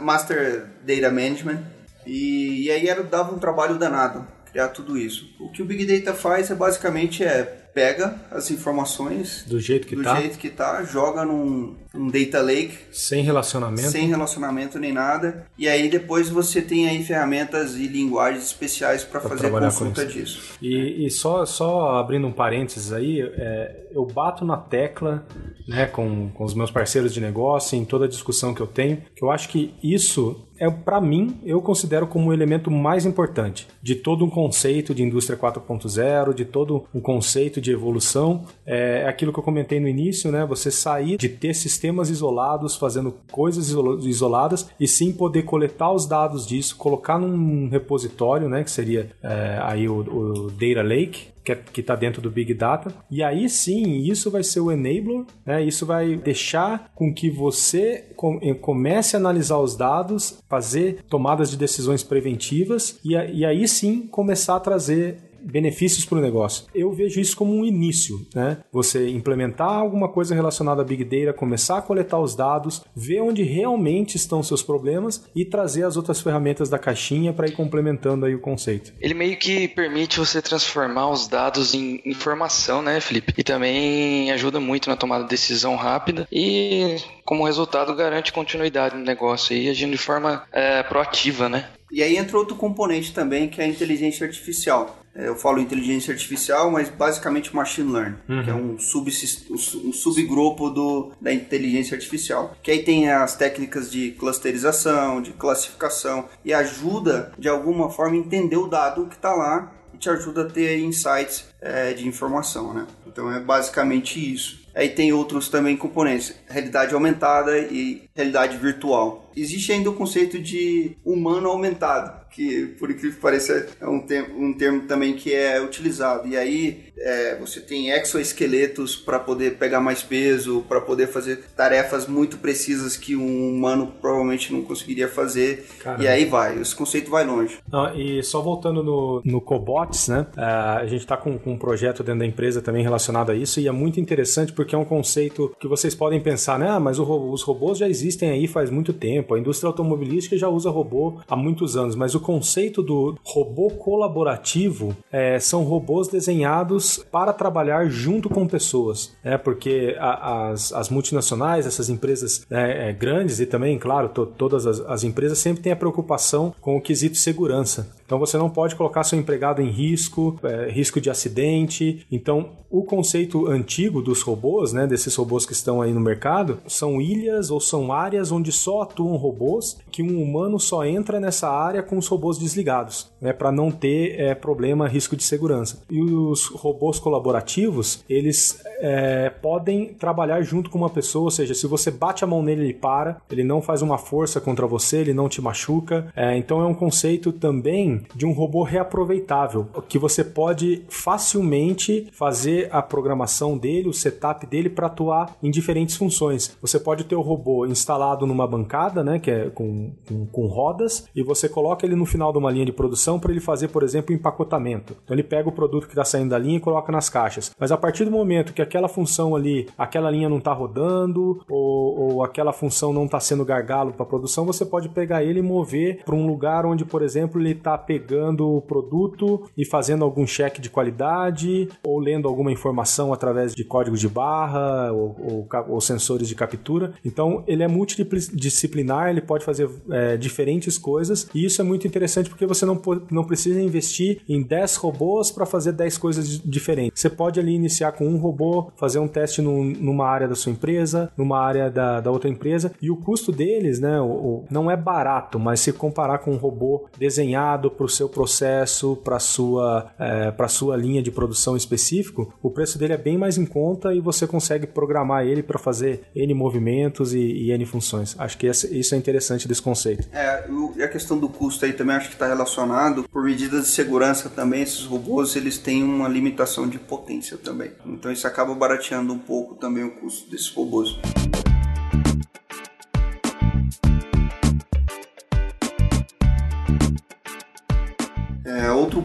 [0.00, 1.77] Master Data Management
[2.08, 5.28] e, e aí era, dava um trabalho danado criar tudo isso.
[5.38, 9.94] O que o Big Data faz é basicamente é pega as informações do jeito que
[9.94, 12.76] do tá, jeito que tá joga num, num data lake.
[12.90, 18.44] Sem relacionamento, sem relacionamento nem nada, e aí depois você tem aí ferramentas e linguagens
[18.44, 20.56] especiais para fazer a consulta disso.
[20.60, 25.26] E, e, só só abrindo um parênteses aí, é, eu bato na tecla
[25.66, 29.02] né, com, com os meus parceiros de negócio, em toda a discussão que eu tenho,
[29.14, 33.68] que eu acho que isso é para mim eu considero como o elemento mais importante
[33.80, 38.44] de todo um conceito de indústria 4.0, de todo um conceito de evolução.
[38.66, 40.44] É aquilo que eu comentei no início, né?
[40.46, 43.68] Você sair de ter sistemas isolados fazendo coisas
[44.04, 48.64] isoladas e sim poder coletar os dados disso, colocar num repositório, né?
[48.64, 52.92] Que seria é, aí o, o Data Lake, que está dentro do Big Data.
[53.10, 55.62] E aí sim, isso vai ser o enabler, né?
[55.62, 58.04] isso vai deixar com que você
[58.42, 64.06] eh, comece a analisar os dados, fazer tomadas de decisões preventivas e, e aí sim
[64.06, 66.66] começar a trazer benefícios para o negócio.
[66.74, 68.58] Eu vejo isso como um início, né?
[68.72, 73.42] Você implementar alguma coisa relacionada a Big Data, começar a coletar os dados, ver onde
[73.42, 78.34] realmente estão seus problemas e trazer as outras ferramentas da caixinha para ir complementando aí
[78.34, 78.92] o conceito.
[79.00, 83.34] Ele meio que permite você transformar os dados em informação, né, Felipe?
[83.36, 89.04] E também ajuda muito na tomada de decisão rápida e, como resultado, garante continuidade no
[89.04, 91.68] negócio e agindo de forma é, proativa, né?
[91.90, 94.98] E aí entra outro componente também, que é a inteligência artificial.
[95.14, 98.44] É, eu falo inteligência artificial, mas basicamente machine learning, uhum.
[98.44, 99.10] que é um, sub,
[99.50, 102.56] um subgrupo do, da inteligência artificial.
[102.62, 108.18] Que aí tem as técnicas de clusterização, de classificação, e ajuda, de alguma forma, a
[108.18, 112.72] entender o dado que está lá e te ajuda a ter insights é, de informação,
[112.72, 112.86] né?
[113.04, 114.68] Então é basicamente isso.
[114.72, 119.27] Aí tem outros também componentes, realidade aumentada e realidade virtual.
[119.40, 124.38] Existe ainda o conceito de humano aumentado, que por incrível que pareça é um termo,
[124.38, 126.28] um termo também que é utilizado.
[126.28, 132.06] E aí é, você tem exoesqueletos para poder pegar mais peso, para poder fazer tarefas
[132.06, 135.66] muito precisas que um humano provavelmente não conseguiria fazer.
[135.78, 136.02] Caramba.
[136.02, 137.58] E aí vai, esse conceito vai longe.
[137.96, 140.26] E só voltando no, no Cobots, né?
[140.36, 143.60] É, a gente está com, com, um projeto dentro da empresa também relacionado a isso
[143.60, 146.68] e é muito interessante porque é um conceito que vocês podem pensar, né?
[146.68, 150.48] Ah, mas o, os robôs já existem aí faz muito tempo, a indústria automobilística já
[150.48, 156.98] usa robô há muitos anos, mas o conceito do robô colaborativo é, são robôs desenhados
[157.10, 159.38] para trabalhar junto com pessoas, né?
[159.38, 164.66] Porque a, as, as, multinacionais, essas empresas né, é, grandes e também, claro, to, todas
[164.66, 167.97] as, as empresas sempre têm a preocupação com o quesito segurança.
[168.08, 172.06] Então você não pode colocar seu empregado em risco, é, risco de acidente.
[172.10, 177.02] Então o conceito antigo dos robôs, né, desses robôs que estão aí no mercado, são
[177.02, 181.82] ilhas ou são áreas onde só atuam robôs, que um humano só entra nessa área
[181.82, 185.82] com os robôs desligados, né, para não ter é, problema, risco de segurança.
[185.90, 191.66] E os robôs colaborativos, eles é, podem trabalhar junto com uma pessoa, ou seja, se
[191.66, 195.14] você bate a mão nele, ele para, ele não faz uma força contra você, ele
[195.14, 196.12] não te machuca.
[196.14, 202.68] É, então é um conceito também de um robô reaproveitável, que você pode facilmente fazer
[202.72, 206.56] a programação dele, o setup dele para atuar em diferentes funções.
[206.60, 211.06] Você pode ter o robô instalado numa bancada, né, que é com, com, com rodas,
[211.14, 213.82] e você coloca ele no final de uma linha de produção para ele fazer, por
[213.82, 214.96] exemplo, empacotamento.
[215.04, 217.50] Então ele pega o produto que está saindo da linha e coloca nas caixas.
[217.58, 222.14] Mas a partir do momento que aquela função ali, aquela linha não está rodando ou,
[222.14, 226.02] ou aquela função não está sendo gargalo para produção, você pode pegar ele e mover
[226.04, 230.60] para um lugar onde, por exemplo, ele está pegando o produto e fazendo algum cheque
[230.60, 236.28] de qualidade ou lendo alguma informação através de código de barra ou, ou, ou sensores
[236.28, 236.92] de captura.
[237.02, 242.28] Então, ele é multidisciplinar, ele pode fazer é, diferentes coisas e isso é muito interessante
[242.28, 242.78] porque você não,
[243.10, 247.00] não precisa investir em 10 robôs para fazer 10 coisas diferentes.
[247.00, 251.10] Você pode ali iniciar com um robô, fazer um teste numa área da sua empresa,
[251.16, 254.76] numa área da, da outra empresa e o custo deles, né, o, o, não é
[254.76, 260.32] barato, mas se comparar com um robô desenhado para o seu processo, para sua é,
[260.32, 264.00] para sua linha de produção específico, o preço dele é bem mais em conta e
[264.00, 268.16] você consegue programar ele para fazer n movimentos e, e, n funções.
[268.18, 270.08] Acho que isso é interessante desse conceito.
[270.12, 270.44] É,
[270.76, 274.28] e a questão do custo aí também acho que está relacionado por medidas de segurança
[274.28, 274.62] também.
[274.62, 279.54] Esses robôs eles têm uma limitação de potência também, então isso acaba barateando um pouco
[279.54, 280.98] também o custo desses robôs.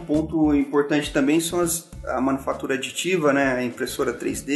[0.04, 3.54] Ponto importante também são as, a manufatura aditiva, né?
[3.54, 4.48] A impressora 3D,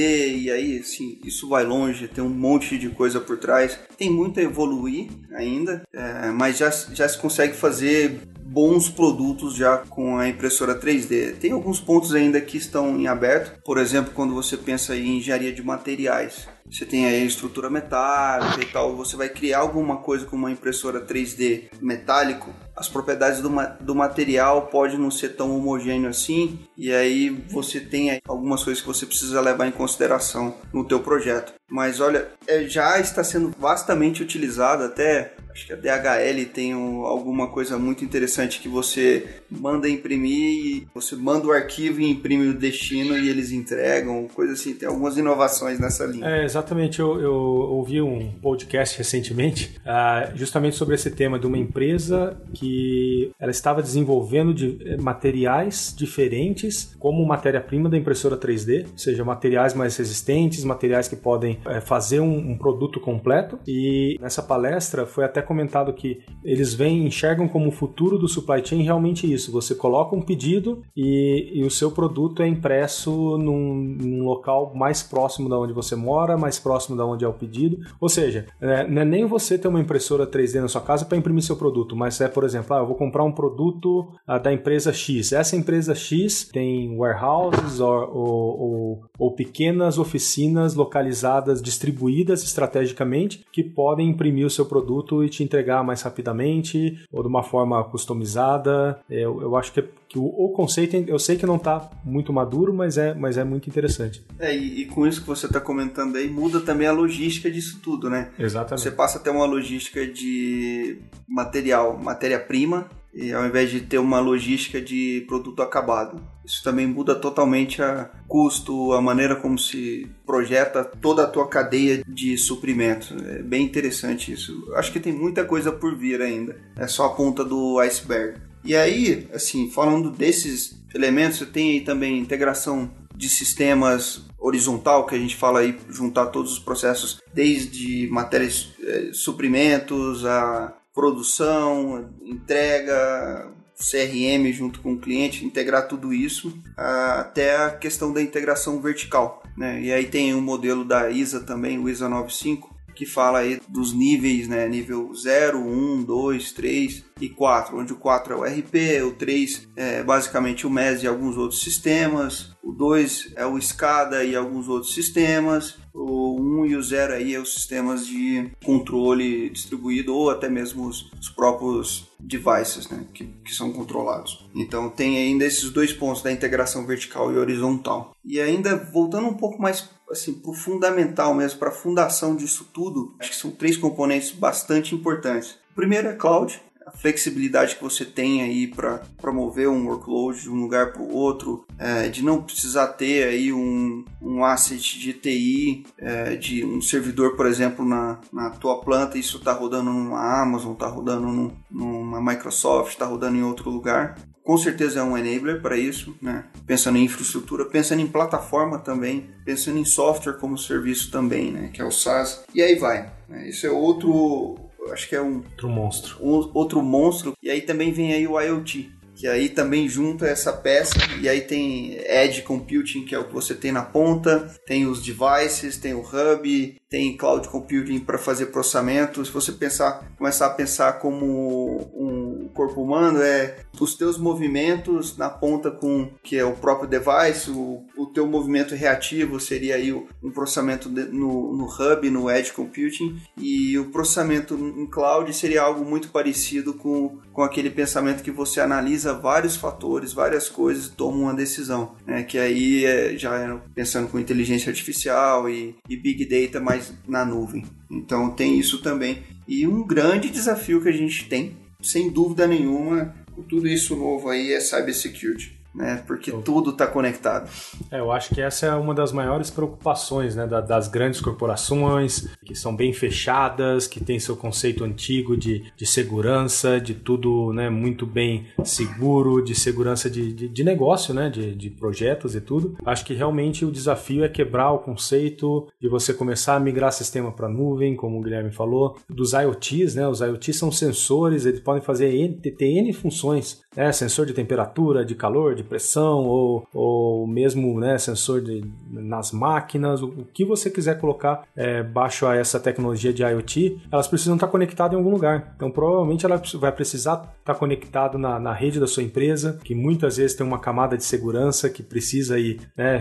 [0.42, 3.78] e aí, assim, isso vai longe, tem um monte de coisa por trás.
[3.96, 9.78] Tem muito a evoluir ainda, é, mas já, já se consegue fazer bons produtos já
[9.78, 11.36] com a impressora 3D.
[11.36, 15.52] Tem alguns pontos ainda que estão em aberto, por exemplo, quando você pensa em engenharia
[15.52, 16.48] de materiais.
[16.70, 20.50] Você tem aí a estrutura metálica e tal, você vai criar alguma coisa com uma
[20.50, 26.60] impressora 3D metálico, as propriedades do, ma do material podem não ser tão homogêneo assim,
[26.76, 31.52] e aí você tem algumas coisas que você precisa levar em consideração no teu projeto.
[31.70, 37.04] Mas olha, é, já está sendo vastamente utilizado até acho que a DHL tem um,
[37.04, 42.54] alguma coisa muito interessante que você manda imprimir, você manda o arquivo e imprime o
[42.54, 44.74] destino e eles entregam, coisa assim.
[44.74, 46.26] Tem algumas inovações nessa linha.
[46.26, 47.00] É, exatamente.
[47.00, 53.32] Eu, eu ouvi um podcast recentemente uh, justamente sobre esse tema de uma empresa que
[53.40, 59.74] ela estava desenvolvendo de, eh, materiais diferentes como matéria-prima da impressora 3D, ou seja, materiais
[59.74, 63.58] mais resistentes, materiais que podem é, fazer um, um produto completo.
[63.66, 68.64] E nessa palestra foi até comentado que eles veem, enxergam como o futuro do supply
[68.64, 69.50] chain realmente isso.
[69.50, 75.02] Você coloca um pedido e, e o seu produto é impresso num, num, local mais
[75.02, 77.78] próximo da onde você mora, mais próximo da onde é o pedido.
[77.98, 81.16] Ou seja, é, não é nem você ter uma impressora 3D na sua casa para
[81.16, 84.52] imprimir seu produto, mas é, por exemplo, ah, eu vou comprar um produto ah, da
[84.52, 85.32] empresa X.
[85.32, 93.62] Essa empresa X tem warehouses ou, ou, ou, ou pequenas oficinas localizadas, distribuídas estrategicamente, que
[93.62, 99.00] podem imprimir o seu produto e te entregar mais rapidamente ou de uma forma customizada.
[99.08, 102.74] Eu, eu acho que, que o, o, conceito, eu sei que não está muito maduro,
[102.74, 104.24] mas é, mas é muito interessante.
[104.38, 107.80] É, e, e com isso que você está comentando aí, muda também a logística disso
[107.82, 108.30] tudo, né?
[108.38, 108.82] Exatamente.
[108.82, 114.20] Você passa a ter uma logística de material, matéria-prima, e ao invés de ter uma
[114.20, 116.22] logística de produto acabado.
[116.48, 122.02] Isso também muda totalmente a custo, a maneira como se projeta toda a tua cadeia
[122.08, 123.12] de suprimentos.
[123.26, 124.72] É bem interessante isso.
[124.74, 126.56] Acho que tem muita coisa por vir ainda.
[126.74, 128.38] É só a ponta do iceberg.
[128.64, 135.14] E aí, assim, falando desses elementos, você tem aí também integração de sistemas horizontal, que
[135.14, 143.52] a gente fala aí juntar todos os processos, desde matérias, eh, suprimentos, a produção, entrega,
[143.78, 149.42] CRM junto com o cliente, integrar tudo isso até a questão da integração vertical.
[149.56, 149.82] Né?
[149.82, 153.60] E aí tem o um modelo da ISA também, o ISA 95, que fala aí
[153.68, 154.68] dos níveis, né?
[154.68, 159.68] Nível 0, 1, 2, 3 e 4, onde o 4 é o RP, o 3
[159.76, 164.68] é basicamente o MES e alguns outros sistemas, o 2 é o SCADA e alguns
[164.68, 170.30] outros sistemas, o 1 e o 0 aí é os sistemas de controle distribuído ou
[170.30, 174.46] até mesmo os, os próprios devices né, que, que são controlados.
[174.54, 178.14] Então tem ainda esses dois pontos da integração vertical e horizontal.
[178.24, 182.68] E ainda voltando um pouco mais assim, para o fundamental mesmo, para a fundação disso
[182.72, 185.58] tudo, acho que são três componentes bastante importantes.
[185.70, 190.50] O primeiro é cloud, a flexibilidade que você tem aí para promover um workload de
[190.50, 195.12] um lugar para o outro, é, de não precisar ter aí um, um asset de
[195.12, 200.42] TI, é, de um servidor, por exemplo, na, na tua planta, isso está rodando numa
[200.42, 204.16] Amazon, está rodando num, numa Microsoft, está rodando em outro lugar
[204.48, 206.46] com certeza é um enabler para isso, né?
[206.66, 211.68] Pensando em infraestrutura, pensando em plataforma também, pensando em software como serviço também, né?
[211.70, 212.44] Que é o SaaS.
[212.54, 213.12] E aí vai.
[213.28, 213.46] Né?
[213.46, 214.58] Isso é outro,
[214.92, 216.16] acho que é um outro monstro.
[216.20, 217.34] Um, outro monstro.
[217.42, 221.40] E aí também vem aí o IoT, que aí também junta essa peça e aí
[221.40, 225.92] tem edge computing que é o que você tem na ponta, tem os devices, tem
[225.92, 229.24] o hub, tem cloud computing para fazer processamento.
[229.24, 235.28] Se você pensar, começar a pensar como um corpo humano, é os teus movimentos na
[235.28, 240.30] ponta com que é o próprio device, o, o teu movimento reativo seria aí um
[240.32, 246.08] processamento no, no hub, no edge computing, e o processamento em cloud seria algo muito
[246.08, 251.94] parecido com, com aquele pensamento que você analisa vários fatores, várias coisas toma uma decisão,
[252.06, 252.22] né?
[252.22, 257.24] que aí é, já é pensando com inteligência artificial e, e big data mais na
[257.24, 257.64] nuvem.
[257.90, 259.22] Então tem isso também.
[259.46, 264.28] E um grande desafio que a gente tem, sem dúvida nenhuma, com tudo isso novo
[264.28, 266.02] aí é cybersecurity né?
[266.06, 266.42] Porque eu...
[266.42, 267.48] tudo está conectado.
[267.90, 270.46] É, eu acho que essa é uma das maiores preocupações, né?
[270.46, 276.80] das grandes corporações que são bem fechadas, que tem seu conceito antigo de, de segurança,
[276.80, 277.70] de tudo, né?
[277.70, 281.30] Muito bem seguro, de segurança de, de, de negócio, né?
[281.30, 282.76] De, de projetos e tudo.
[282.84, 287.30] Acho que realmente o desafio é quebrar o conceito de você começar a migrar sistema
[287.30, 290.08] para nuvem, como o Guilherme falou, dos IoTs, né?
[290.08, 293.92] Os IoTs são sensores, eles podem fazer N, ter N funções, né?
[293.92, 300.02] Sensor de temperatura, de calor, de pressão ou, ou mesmo né, sensor de, nas máquinas,
[300.02, 304.34] o, o que você quiser colocar é, baixo a essa tecnologia de IoT, elas precisam
[304.34, 305.52] estar conectadas em algum lugar.
[305.54, 310.16] Então, provavelmente ela vai precisar estar conectado na, na rede da sua empresa, que muitas
[310.16, 312.98] vezes tem uma camada de segurança que precisa aí, né,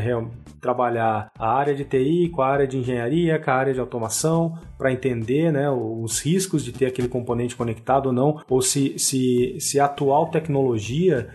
[0.62, 4.60] trabalhar a área de TI com a área de engenharia, com a área de automação,
[4.78, 9.58] para entender né, os riscos de ter aquele componente conectado ou não, ou se, se,
[9.60, 10.67] se a atual tecnologia,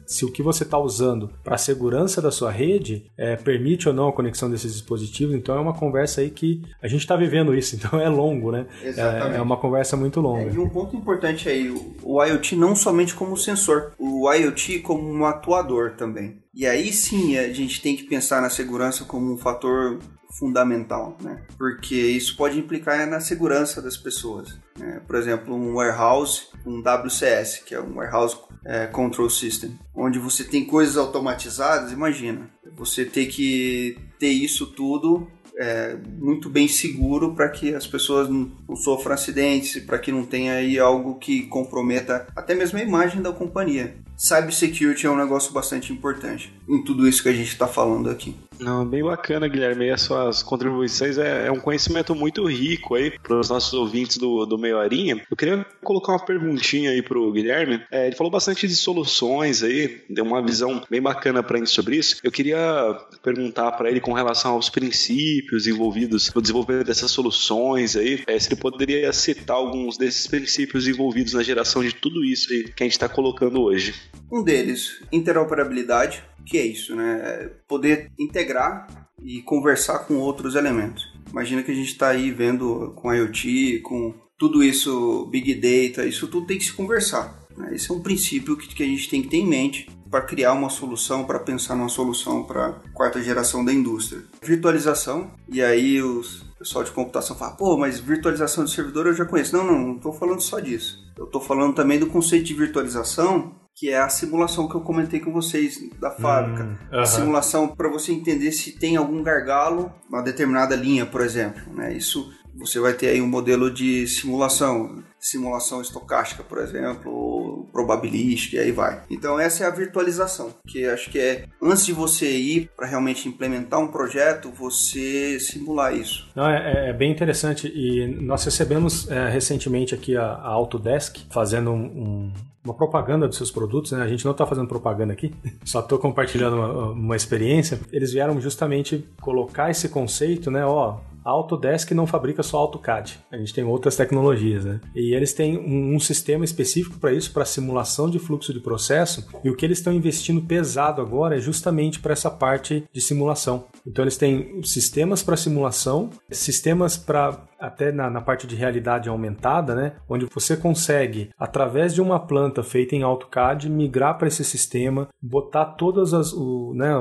[0.06, 3.94] se o que você está usando para a segurança da sua rede é, permite ou
[3.94, 5.34] não a conexão desses dispositivos.
[5.34, 8.66] Então é uma conversa aí que a gente está vivendo isso, então é longo, né?
[8.82, 9.36] Exatamente.
[9.36, 10.50] É, é uma conversa muito longa.
[10.50, 14.80] É, e um ponto importante aí, o, o IoT não somente como sensor, o IoT
[14.80, 16.42] como um atuador também.
[16.54, 19.98] E aí sim a gente tem que pensar na segurança como um fator
[20.38, 21.42] fundamental, né?
[21.58, 24.58] Porque isso pode implicar na segurança das pessoas.
[24.78, 25.00] Né?
[25.06, 30.44] Por exemplo, um warehouse, um WCS, que é um Warehouse é, Control System, onde você
[30.44, 31.92] tem coisas automatizadas.
[31.92, 38.28] Imagina, você ter que ter isso tudo é, muito bem seguro para que as pessoas
[38.28, 42.82] não, não sofram acidentes, para que não tenha aí algo que comprometa até mesmo a
[42.82, 43.94] imagem da companhia.
[44.16, 48.36] Cybersecurity é um negócio bastante importante em tudo isso que a gente está falando aqui.
[48.62, 49.86] Não, bem bacana, Guilherme.
[49.86, 54.16] E as suas contribuições é, é um conhecimento muito rico aí para os nossos ouvintes
[54.16, 55.20] do, do Meio Arinha.
[55.28, 57.82] Eu queria colocar uma perguntinha aí para o Guilherme.
[57.90, 61.96] É, ele falou bastante de soluções aí, deu uma visão bem bacana para gente sobre
[61.96, 62.18] isso.
[62.22, 68.22] Eu queria perguntar para ele com relação aos princípios envolvidos no desenvolvimento dessas soluções aí,
[68.28, 72.64] é, se ele poderia citar alguns desses princípios envolvidos na geração de tudo isso aí
[72.64, 73.94] que a gente está colocando hoje.
[74.30, 77.50] Um deles, interoperabilidade que é isso, né?
[77.68, 78.86] Poder integrar
[79.22, 81.10] e conversar com outros elementos.
[81.30, 86.26] Imagina que a gente está aí vendo com IoT, com tudo isso, Big Data, isso
[86.26, 87.40] tudo tem que se conversar.
[87.56, 87.74] Né?
[87.74, 90.52] Esse é um princípio que, que a gente tem que ter em mente para criar
[90.52, 94.22] uma solução, para pensar numa solução para quarta geração da indústria.
[94.42, 99.24] Virtualização, e aí os pessoal de computação fala, pô, mas virtualização de servidor eu já
[99.24, 99.56] conheço.
[99.56, 101.04] Não, não, não estou falando só disso.
[101.18, 105.20] Eu estou falando também do conceito de virtualização que é a simulação que eu comentei
[105.20, 106.64] com vocês da fábrica.
[106.64, 107.00] Hum, uh -huh.
[107.00, 111.62] A simulação para você entender se tem algum gargalo na determinada linha, por exemplo.
[111.74, 111.94] Né?
[111.94, 118.58] Isso você vai ter aí um modelo de simulação, simulação estocástica, por exemplo, probabilística, e
[118.58, 119.02] aí vai.
[119.08, 123.28] Então essa é a virtualização, que acho que é antes de você ir para realmente
[123.28, 126.28] implementar um projeto, você simular isso.
[126.34, 131.70] Não, é, é bem interessante e nós recebemos é, recentemente aqui a, a Autodesk fazendo
[131.70, 132.32] um, um
[132.64, 134.02] uma propaganda dos seus produtos, né?
[134.02, 137.80] A gente não está fazendo propaganda aqui, só estou compartilhando uma, uma, experiência.
[137.90, 140.64] Eles vieram justamente colocar esse conceito, né?
[140.64, 144.80] Ó, a Autodesk não fabrica só AutoCAD, a gente tem outras tecnologias, né?
[144.94, 149.26] E eles têm um, um sistema específico para isso, para simulação de fluxo de processo,
[149.44, 153.66] e o que eles estão investindo pesado agora é justamente para essa parte de simulação.
[153.86, 159.74] Então eles têm sistemas para simulação, sistemas para até na, na, parte de realidade aumentada,
[159.74, 159.92] né?
[160.08, 165.64] Onde você consegue, através de uma planta feita em AutoCAD, migrar para esse sistema, botar
[165.64, 166.92] todas as, o, né,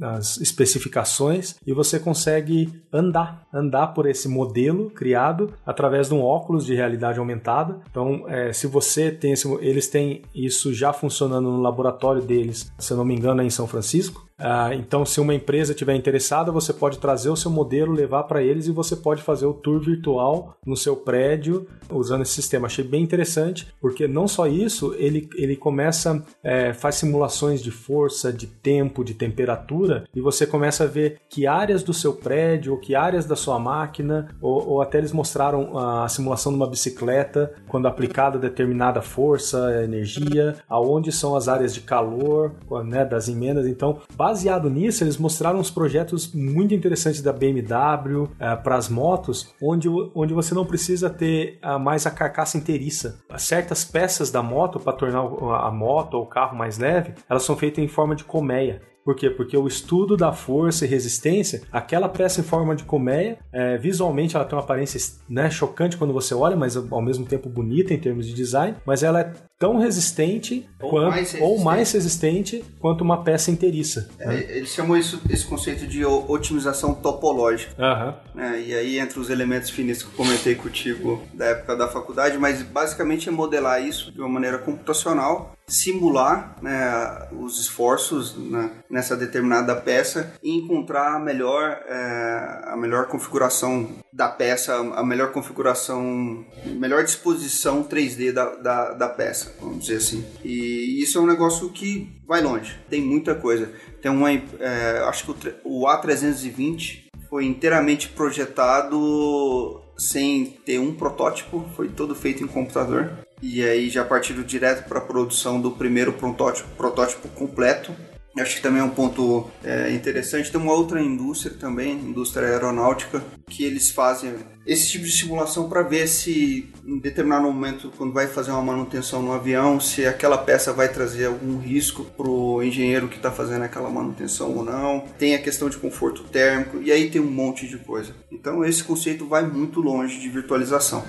[0.00, 6.64] as especificações e você consegue andar, andar por esse modelo criado através de um óculos
[6.64, 7.80] de realidade aumentada.
[7.90, 12.92] Então, é, se você tem esse, eles têm isso já funcionando no laboratório deles, se
[12.92, 14.25] eu não me engano, é em São Francisco.
[14.38, 18.42] Ah, então, se uma empresa estiver interessada, você pode trazer o seu modelo, levar para
[18.42, 22.66] eles e você pode fazer o tour virtual no seu prédio usando esse sistema.
[22.66, 28.32] Achei bem interessante, porque não só isso, ele, ele começa, é, faz simulações de força,
[28.32, 32.78] de tempo, de temperatura, e você começa a ver que áreas do seu prédio, ou
[32.78, 37.54] que áreas da sua máquina, ou, ou até eles mostraram a simulação de uma bicicleta,
[37.68, 42.52] quando aplicada determinada força, energia, aonde são as áreas de calor,
[42.84, 43.66] né, das emendas.
[43.66, 49.54] Então, baseado nisso, eles mostraram uns projetos muito interessantes da BMW é, para as motos,
[49.62, 53.20] onde, onde você não precisa ter a, mais a carcaça inteiriça.
[53.38, 57.56] Certas peças da moto, para tornar a moto ou o carro mais leve, elas são
[57.56, 58.82] feitas em forma de colmeia.
[59.04, 59.30] Por quê?
[59.30, 64.34] Porque o estudo da força e resistência, aquela peça em forma de colmeia, é, visualmente
[64.34, 68.00] ela tem uma aparência né, chocante quando você olha, mas ao mesmo tempo bonita em
[68.00, 71.44] termos de design, mas ela é tão resistente ou, quanto, mais, resistente.
[71.44, 74.08] ou mais resistente quanto uma peça inteiriça.
[74.18, 74.46] É, né?
[74.50, 77.74] Eles chamam isso, esse conceito de otimização topológica.
[77.78, 78.42] Uhum.
[78.42, 82.36] É, e aí entre os elementos finis que eu comentei contigo da época da faculdade,
[82.38, 89.16] mas basicamente é modelar isso de uma maneira computacional simular né, os esforços né, nessa
[89.16, 96.44] determinada peça e encontrar a melhor, é, a melhor configuração da peça, a melhor configuração,
[96.64, 100.24] melhor disposição 3D da, da, da peça, vamos dizer assim.
[100.44, 103.70] E isso é um negócio que vai longe, tem muita coisa.
[104.00, 105.30] Tem uma, é, acho que
[105.64, 113.10] o, o A320 foi inteiramente projetado sem ter um protótipo, foi todo feito em computador.
[113.42, 117.94] E aí já partiram direto para a produção do primeiro protótipo, protótipo completo.
[118.38, 120.50] Acho que também é um ponto é, interessante.
[120.50, 124.34] Tem uma outra indústria também, indústria aeronáutica, que eles fazem
[124.66, 129.22] esse tipo de simulação para ver se em determinado momento, quando vai fazer uma manutenção
[129.22, 133.62] no avião, se aquela peça vai trazer algum risco para o engenheiro que está fazendo
[133.62, 135.04] aquela manutenção ou não.
[135.18, 138.12] Tem a questão de conforto térmico e aí tem um monte de coisa.
[138.30, 141.04] Então esse conceito vai muito longe de virtualização.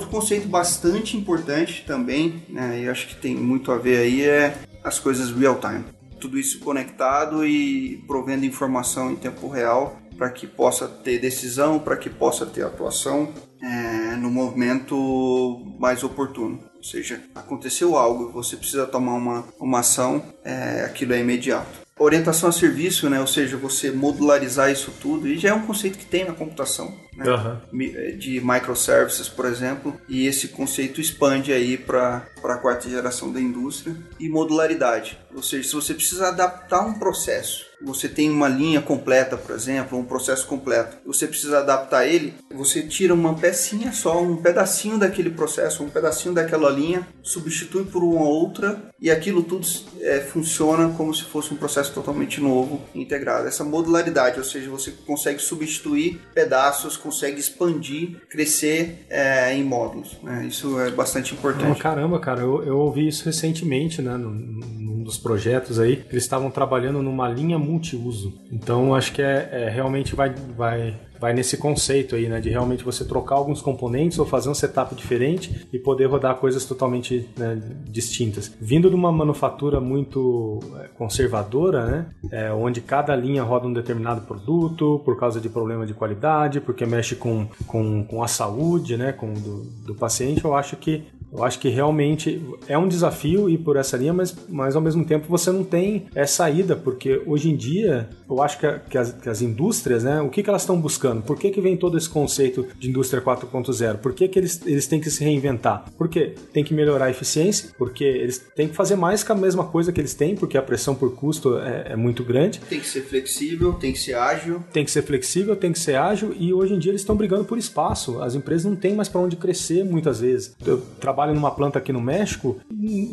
[0.00, 4.56] Outro conceito bastante importante também, né, e acho que tem muito a ver aí, é
[4.82, 5.84] as coisas real time.
[6.18, 11.96] Tudo isso conectado e provendo informação em tempo real para que possa ter decisão, para
[11.96, 13.32] que possa ter atuação
[13.62, 16.60] é, no momento mais oportuno.
[16.76, 22.48] Ou seja, aconteceu algo, você precisa tomar uma, uma ação, é, aquilo é imediato orientação
[22.48, 23.20] a serviço, né?
[23.20, 26.94] Ou seja, você modularizar isso tudo, e já é um conceito que tem na computação,
[27.20, 27.60] né?
[27.72, 28.18] uhum.
[28.18, 33.94] de microservices, por exemplo, e esse conceito expande aí para a quarta geração da indústria
[34.18, 35.18] e modularidade.
[35.34, 39.98] Ou seja, se você precisa adaptar um processo você tem uma linha completa, por exemplo,
[39.98, 45.30] um processo completo, você precisa adaptar ele, você tira uma pecinha só, um pedacinho daquele
[45.30, 49.66] processo, um pedacinho daquela linha, substitui por uma outra e aquilo tudo
[50.00, 53.48] é, funciona como se fosse um processo totalmente novo, integrado.
[53.48, 60.16] Essa modularidade, ou seja, você consegue substituir pedaços, consegue expandir, crescer é, em módulos.
[60.22, 60.46] Né?
[60.46, 61.70] Isso é bastante importante.
[61.70, 64.16] Oh, caramba, cara, eu, eu ouvi isso recentemente, né?
[64.16, 68.32] Num dos projetos aí, eles estavam trabalhando numa linha multiuso.
[68.52, 72.82] Então acho que é, é realmente vai, vai vai nesse conceito aí, né, de realmente
[72.82, 77.60] você trocar alguns componentes ou fazer um setup diferente e poder rodar coisas totalmente né,
[77.84, 78.52] distintas.
[78.60, 84.22] Vindo de uma manufatura muito é, conservadora, né, é, onde cada linha roda um determinado
[84.22, 89.12] produto por causa de problema de qualidade, porque mexe com, com, com a saúde, né,
[89.12, 93.58] com do, do paciente, eu acho que eu acho que realmente é um desafio ir
[93.58, 97.50] por essa linha, mas, mas ao mesmo tempo você não tem é, saída, porque hoje
[97.50, 100.48] em dia eu acho que, a, que, as, que as, indústrias, né, o que, que
[100.48, 101.22] elas estão buscando?
[101.22, 103.98] Por que, que vem todo esse conceito de indústria 4.0?
[103.98, 105.84] Por que, que eles, eles têm que se reinventar?
[105.96, 109.64] Porque tem que melhorar a eficiência, porque eles têm que fazer mais com a mesma
[109.64, 112.60] coisa que eles têm, porque a pressão por custo é, é muito grande.
[112.68, 114.62] Tem que ser flexível, tem que ser ágil.
[114.72, 117.44] Tem que ser flexível, tem que ser ágil, e hoje em dia eles estão brigando
[117.44, 118.22] por espaço.
[118.22, 120.54] As empresas não têm mais para onde crescer muitas vezes.
[120.64, 122.56] Eu trabalho trabalham numa planta aqui no México,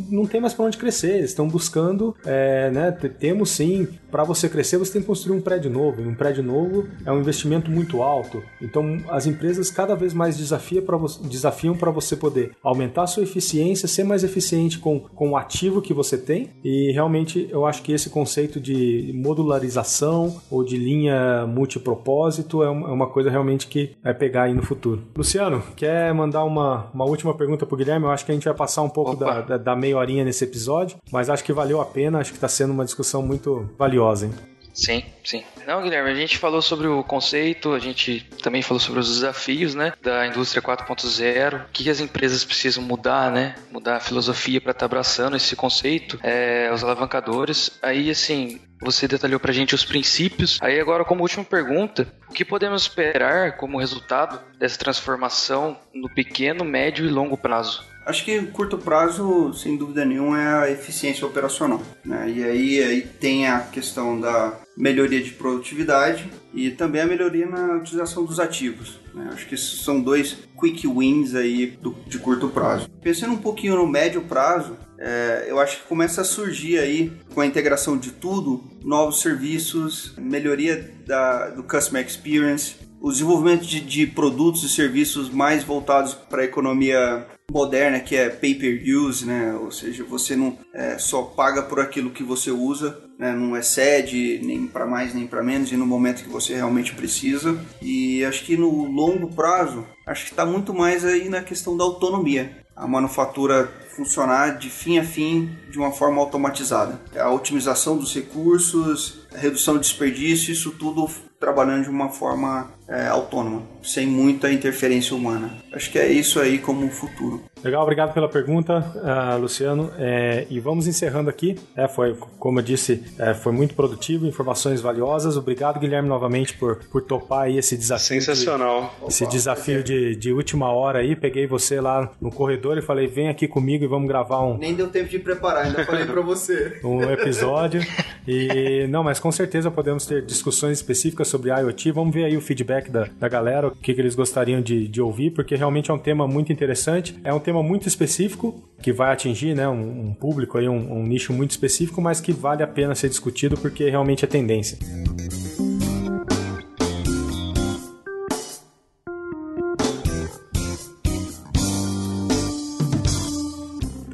[0.10, 1.18] não tem mais para onde crescer.
[1.18, 2.91] Eles estão buscando, é, né?
[2.91, 6.01] Temos sim, para você crescer, você tem que construir um prédio novo.
[6.01, 8.41] E um prédio novo é um investimento muito alto.
[8.62, 13.24] Então, as empresas cada vez mais desafia pra, desafiam para você poder aumentar a sua
[13.24, 16.51] eficiência, ser mais eficiente com, com o ativo que você tem.
[16.64, 23.08] E realmente, eu acho que esse conceito de modularização ou de linha multipropósito é uma
[23.08, 25.01] coisa realmente que vai pegar aí no futuro.
[25.16, 27.96] Luciano, quer mandar uma, uma última pergunta para o Guilherme?
[28.05, 30.43] Eu acho que a gente vai passar um pouco da, da, da, meia horinha nesse
[30.43, 34.25] episódio, mas acho que valeu a pena, acho que está sendo uma discussão muito valiosa,
[34.25, 34.33] hein?
[34.78, 35.43] Sim, sim.
[35.65, 39.73] Não, Guilherme, a gente falou sobre o conceito, a gente também falou sobre os desafios,
[39.73, 44.71] né, da indústria 4.0, o que as empresas precisam mudar, né, mudar a filosofia para
[44.71, 47.80] estar tá abraçando esse conceito, é, os alavancadores.
[47.82, 50.59] Aí, assim, você detalhou para a gente os princípios.
[50.61, 56.63] Aí agora, como última pergunta, o que podemos esperar como resultado dessa transformação no pequeno,
[56.63, 57.84] médio e longo prazo?
[58.05, 61.82] Acho que curto prazo, sem dúvida nenhuma, é a eficiência operacional.
[62.05, 62.30] Né?
[62.30, 67.75] E aí, aí tem a questão da melhoria de produtividade e também a melhoria na
[67.75, 68.99] utilização dos ativos.
[69.13, 69.30] Né?
[69.34, 72.88] Acho que esses são dois quick wins aí do, de curto prazo.
[73.01, 77.41] Pensando um pouquinho no médio prazo, é, eu acho que começa a surgir aí, com
[77.41, 84.07] a integração de tudo, novos serviços, melhoria da, do customer experience, o desenvolvimento de, de
[84.07, 89.53] produtos e serviços mais voltados para a economia moderna que é pay-per-use, né?
[89.53, 93.31] Ou seja, você não é, só paga por aquilo que você usa, né?
[93.31, 97.57] não excede nem para mais nem para menos e no momento que você realmente precisa.
[97.81, 101.85] E acho que no longo prazo, acho que está muito mais aí na questão da
[101.85, 102.65] autonomia.
[102.75, 107.01] A manufatura funcionar de fim a fim de uma forma automatizada.
[107.17, 113.07] A otimização dos recursos, a redução de desperdício, isso tudo trabalhando de uma forma é,
[113.07, 115.51] autônoma, sem muita interferência humana.
[115.73, 117.43] Acho que é isso aí como futuro.
[117.63, 119.91] Legal, obrigado pela pergunta, uh, Luciano.
[119.97, 121.57] É, e vamos encerrando aqui.
[121.75, 125.38] É, foi, como eu disse, é, foi muito produtivo, informações valiosas.
[125.38, 128.21] Obrigado, Guilherme, novamente por, por topar aí esse desafio.
[128.21, 128.93] Sensacional.
[129.01, 131.15] De, esse desafio de, de última hora aí.
[131.15, 134.57] Peguei você lá no corredor e falei: vem aqui comigo e vamos gravar um.
[134.57, 136.79] Nem deu tempo de preparar, ainda falei para você.
[136.85, 137.81] um episódio.
[138.27, 141.91] E não, mas com certeza podemos ter discussões específicas sobre IoT.
[141.91, 145.01] Vamos ver aí o feedback da, da galera, o que, que eles gostariam de, de
[145.01, 147.17] ouvir, porque realmente é um tema muito interessante.
[147.23, 151.03] É um tema muito específico que vai atingir né, um, um público, aí, um, um
[151.03, 154.78] nicho muito específico, mas que vale a pena ser discutido porque realmente é tendência.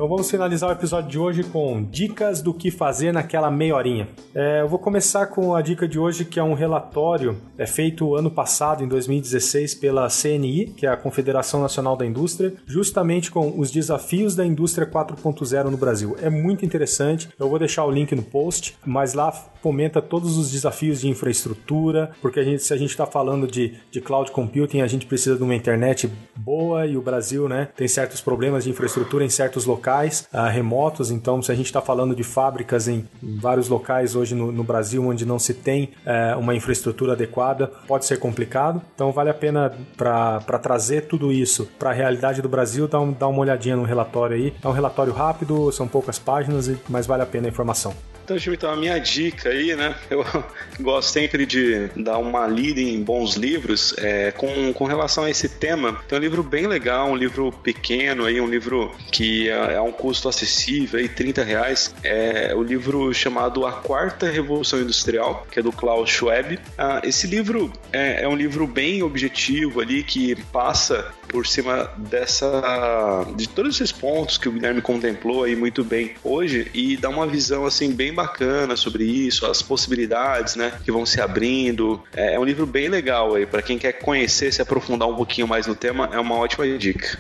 [0.03, 4.09] Então vamos finalizar o episódio de hoje com dicas do que fazer naquela meia horinha.
[4.35, 8.13] É, eu vou começar com a dica de hoje, que é um relatório é feito
[8.13, 13.57] ano passado, em 2016, pela CNI, que é a Confederação Nacional da Indústria, justamente com
[13.57, 16.17] os desafios da indústria 4.0 no Brasil.
[16.21, 19.31] É muito interessante, eu vou deixar o link no post, mas lá
[19.61, 23.75] comenta todos os desafios de infraestrutura, porque a gente, se a gente está falando de,
[23.89, 27.87] de cloud computing, a gente precisa de uma internet boa e o Brasil né, tem
[27.87, 31.11] certos problemas de infraestrutura em certos locais uh, remotos.
[31.11, 34.63] Então, se a gente está falando de fábricas em, em, vários locais hoje no, no
[34.63, 38.81] Brasil onde não se tem uh, uma infraestrutura adequada, pode ser complicado.
[38.95, 43.11] Então, vale a pena para trazer tudo isso para a realidade do Brasil, dar, um,
[43.11, 44.53] dar uma olhadinha no relatório aí.
[44.63, 47.93] É um relatório rápido, são poucas páginas, mas vale a pena a informação.
[48.23, 49.95] Então, Jimmy, então a minha dica aí, né?
[50.09, 50.25] Eu
[50.79, 55.49] gosto sempre de dar uma lida em bons livros é, com, com relação a esse
[55.49, 56.01] tema.
[56.07, 59.91] Tem um livro bem legal, um livro pequeno aí, um livro que é, é um
[59.91, 61.93] custo acessível, aí, 30 reais.
[62.01, 66.57] É o livro chamado A Quarta Revolução Industrial, que é do Klaus Schwab.
[66.77, 73.25] Ah, esse livro é, é um livro bem objetivo ali, que passa por cima dessa
[73.35, 77.25] de todos esses pontos que o Guilherme contemplou aí muito bem hoje e dá uma
[77.25, 81.99] visão assim bem bacana sobre isso, as possibilidades, né, que vão se abrindo.
[82.15, 85.47] É, é um livro bem legal aí para quem quer conhecer, se aprofundar um pouquinho
[85.47, 87.17] mais no tema, é uma ótima dica.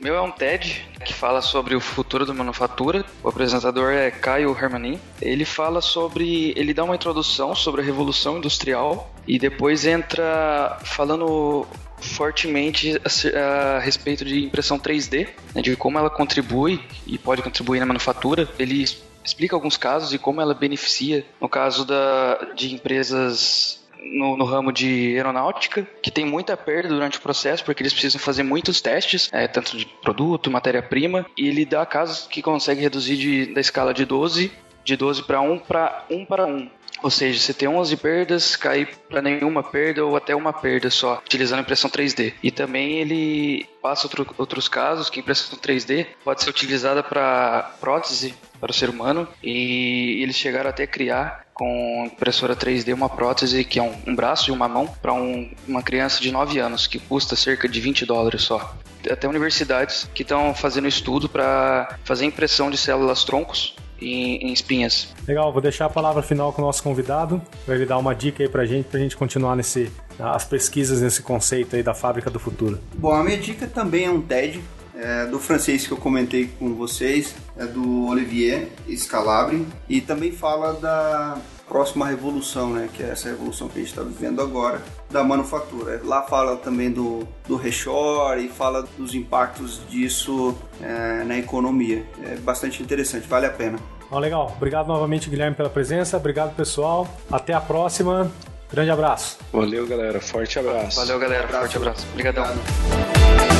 [0.00, 3.04] Meu é um TED que fala sobre o futuro da manufatura.
[3.22, 4.98] O apresentador é Caio Hermanin.
[5.20, 6.54] Ele fala sobre.
[6.56, 11.66] Ele dá uma introdução sobre a revolução industrial e depois entra falando
[12.00, 17.80] fortemente a, a, respeito de impressão 3D, né, de como ela contribui e pode contribuir
[17.80, 18.48] na manufatura.
[18.58, 18.84] Ele
[19.24, 24.72] explica alguns casos e como ela beneficia, no caso da, de empresas no, no, ramo
[24.72, 29.28] de aeronáutica, que tem muita perda durante o processo, porque eles precisam fazer muitos testes,
[29.32, 33.92] é, tanto de produto, matéria-prima, e ele dá casos que consegue reduzir de, da escala
[33.92, 34.50] de 12,
[34.84, 36.70] de 12 para 1 para 1 para 1.
[37.02, 41.22] Ou seja, você tem 11 perdas, cair para nenhuma perda ou até uma perda só,
[41.24, 42.34] utilizando impressão 3D.
[42.42, 48.34] E também ele passa outro, outros casos que impressão 3D pode ser utilizada para prótese
[48.60, 53.78] para o ser humano e eles chegaram até criar com impressora 3D uma prótese que
[53.78, 56.98] é um, um braço e uma mão para um, uma criança de 9 anos que
[56.98, 58.76] custa cerca de 20 dólares só.
[59.10, 65.08] Até universidades que estão fazendo estudo para fazer impressão de células troncos em, em, espinhas.
[65.26, 68.42] Legal, vou deixar a palavra final com o nosso convidado, para ele dar uma dica
[68.42, 72.38] aí pra gente, pra gente continuar nesse, as pesquisas nesse conceito aí da fábrica do
[72.38, 72.78] futuro.
[72.94, 74.60] Bom, a minha dica também é um TED,
[74.94, 80.74] é do francês que eu comentei com vocês, é do Olivier Scalabri, e também fala
[80.74, 81.38] da
[81.70, 86.00] próxima revolução, né, que é essa revolução que a gente está vivendo agora, da manufatura.
[86.04, 92.04] Lá fala também do, do reshore e fala dos impactos disso é, na economia.
[92.26, 93.78] É bastante interessante, vale a pena.
[94.10, 94.52] Oh, legal.
[94.56, 96.16] Obrigado novamente, Guilherme, pela presença.
[96.16, 97.06] Obrigado, pessoal.
[97.30, 98.28] Até a próxima.
[98.72, 99.38] Grande abraço.
[99.52, 100.20] Valeu, galera.
[100.20, 100.98] Forte abraço.
[100.98, 101.46] Valeu, galera.
[101.46, 102.04] Forte abraço.
[102.10, 102.44] Obrigadão.
[102.44, 103.59] Obrigado.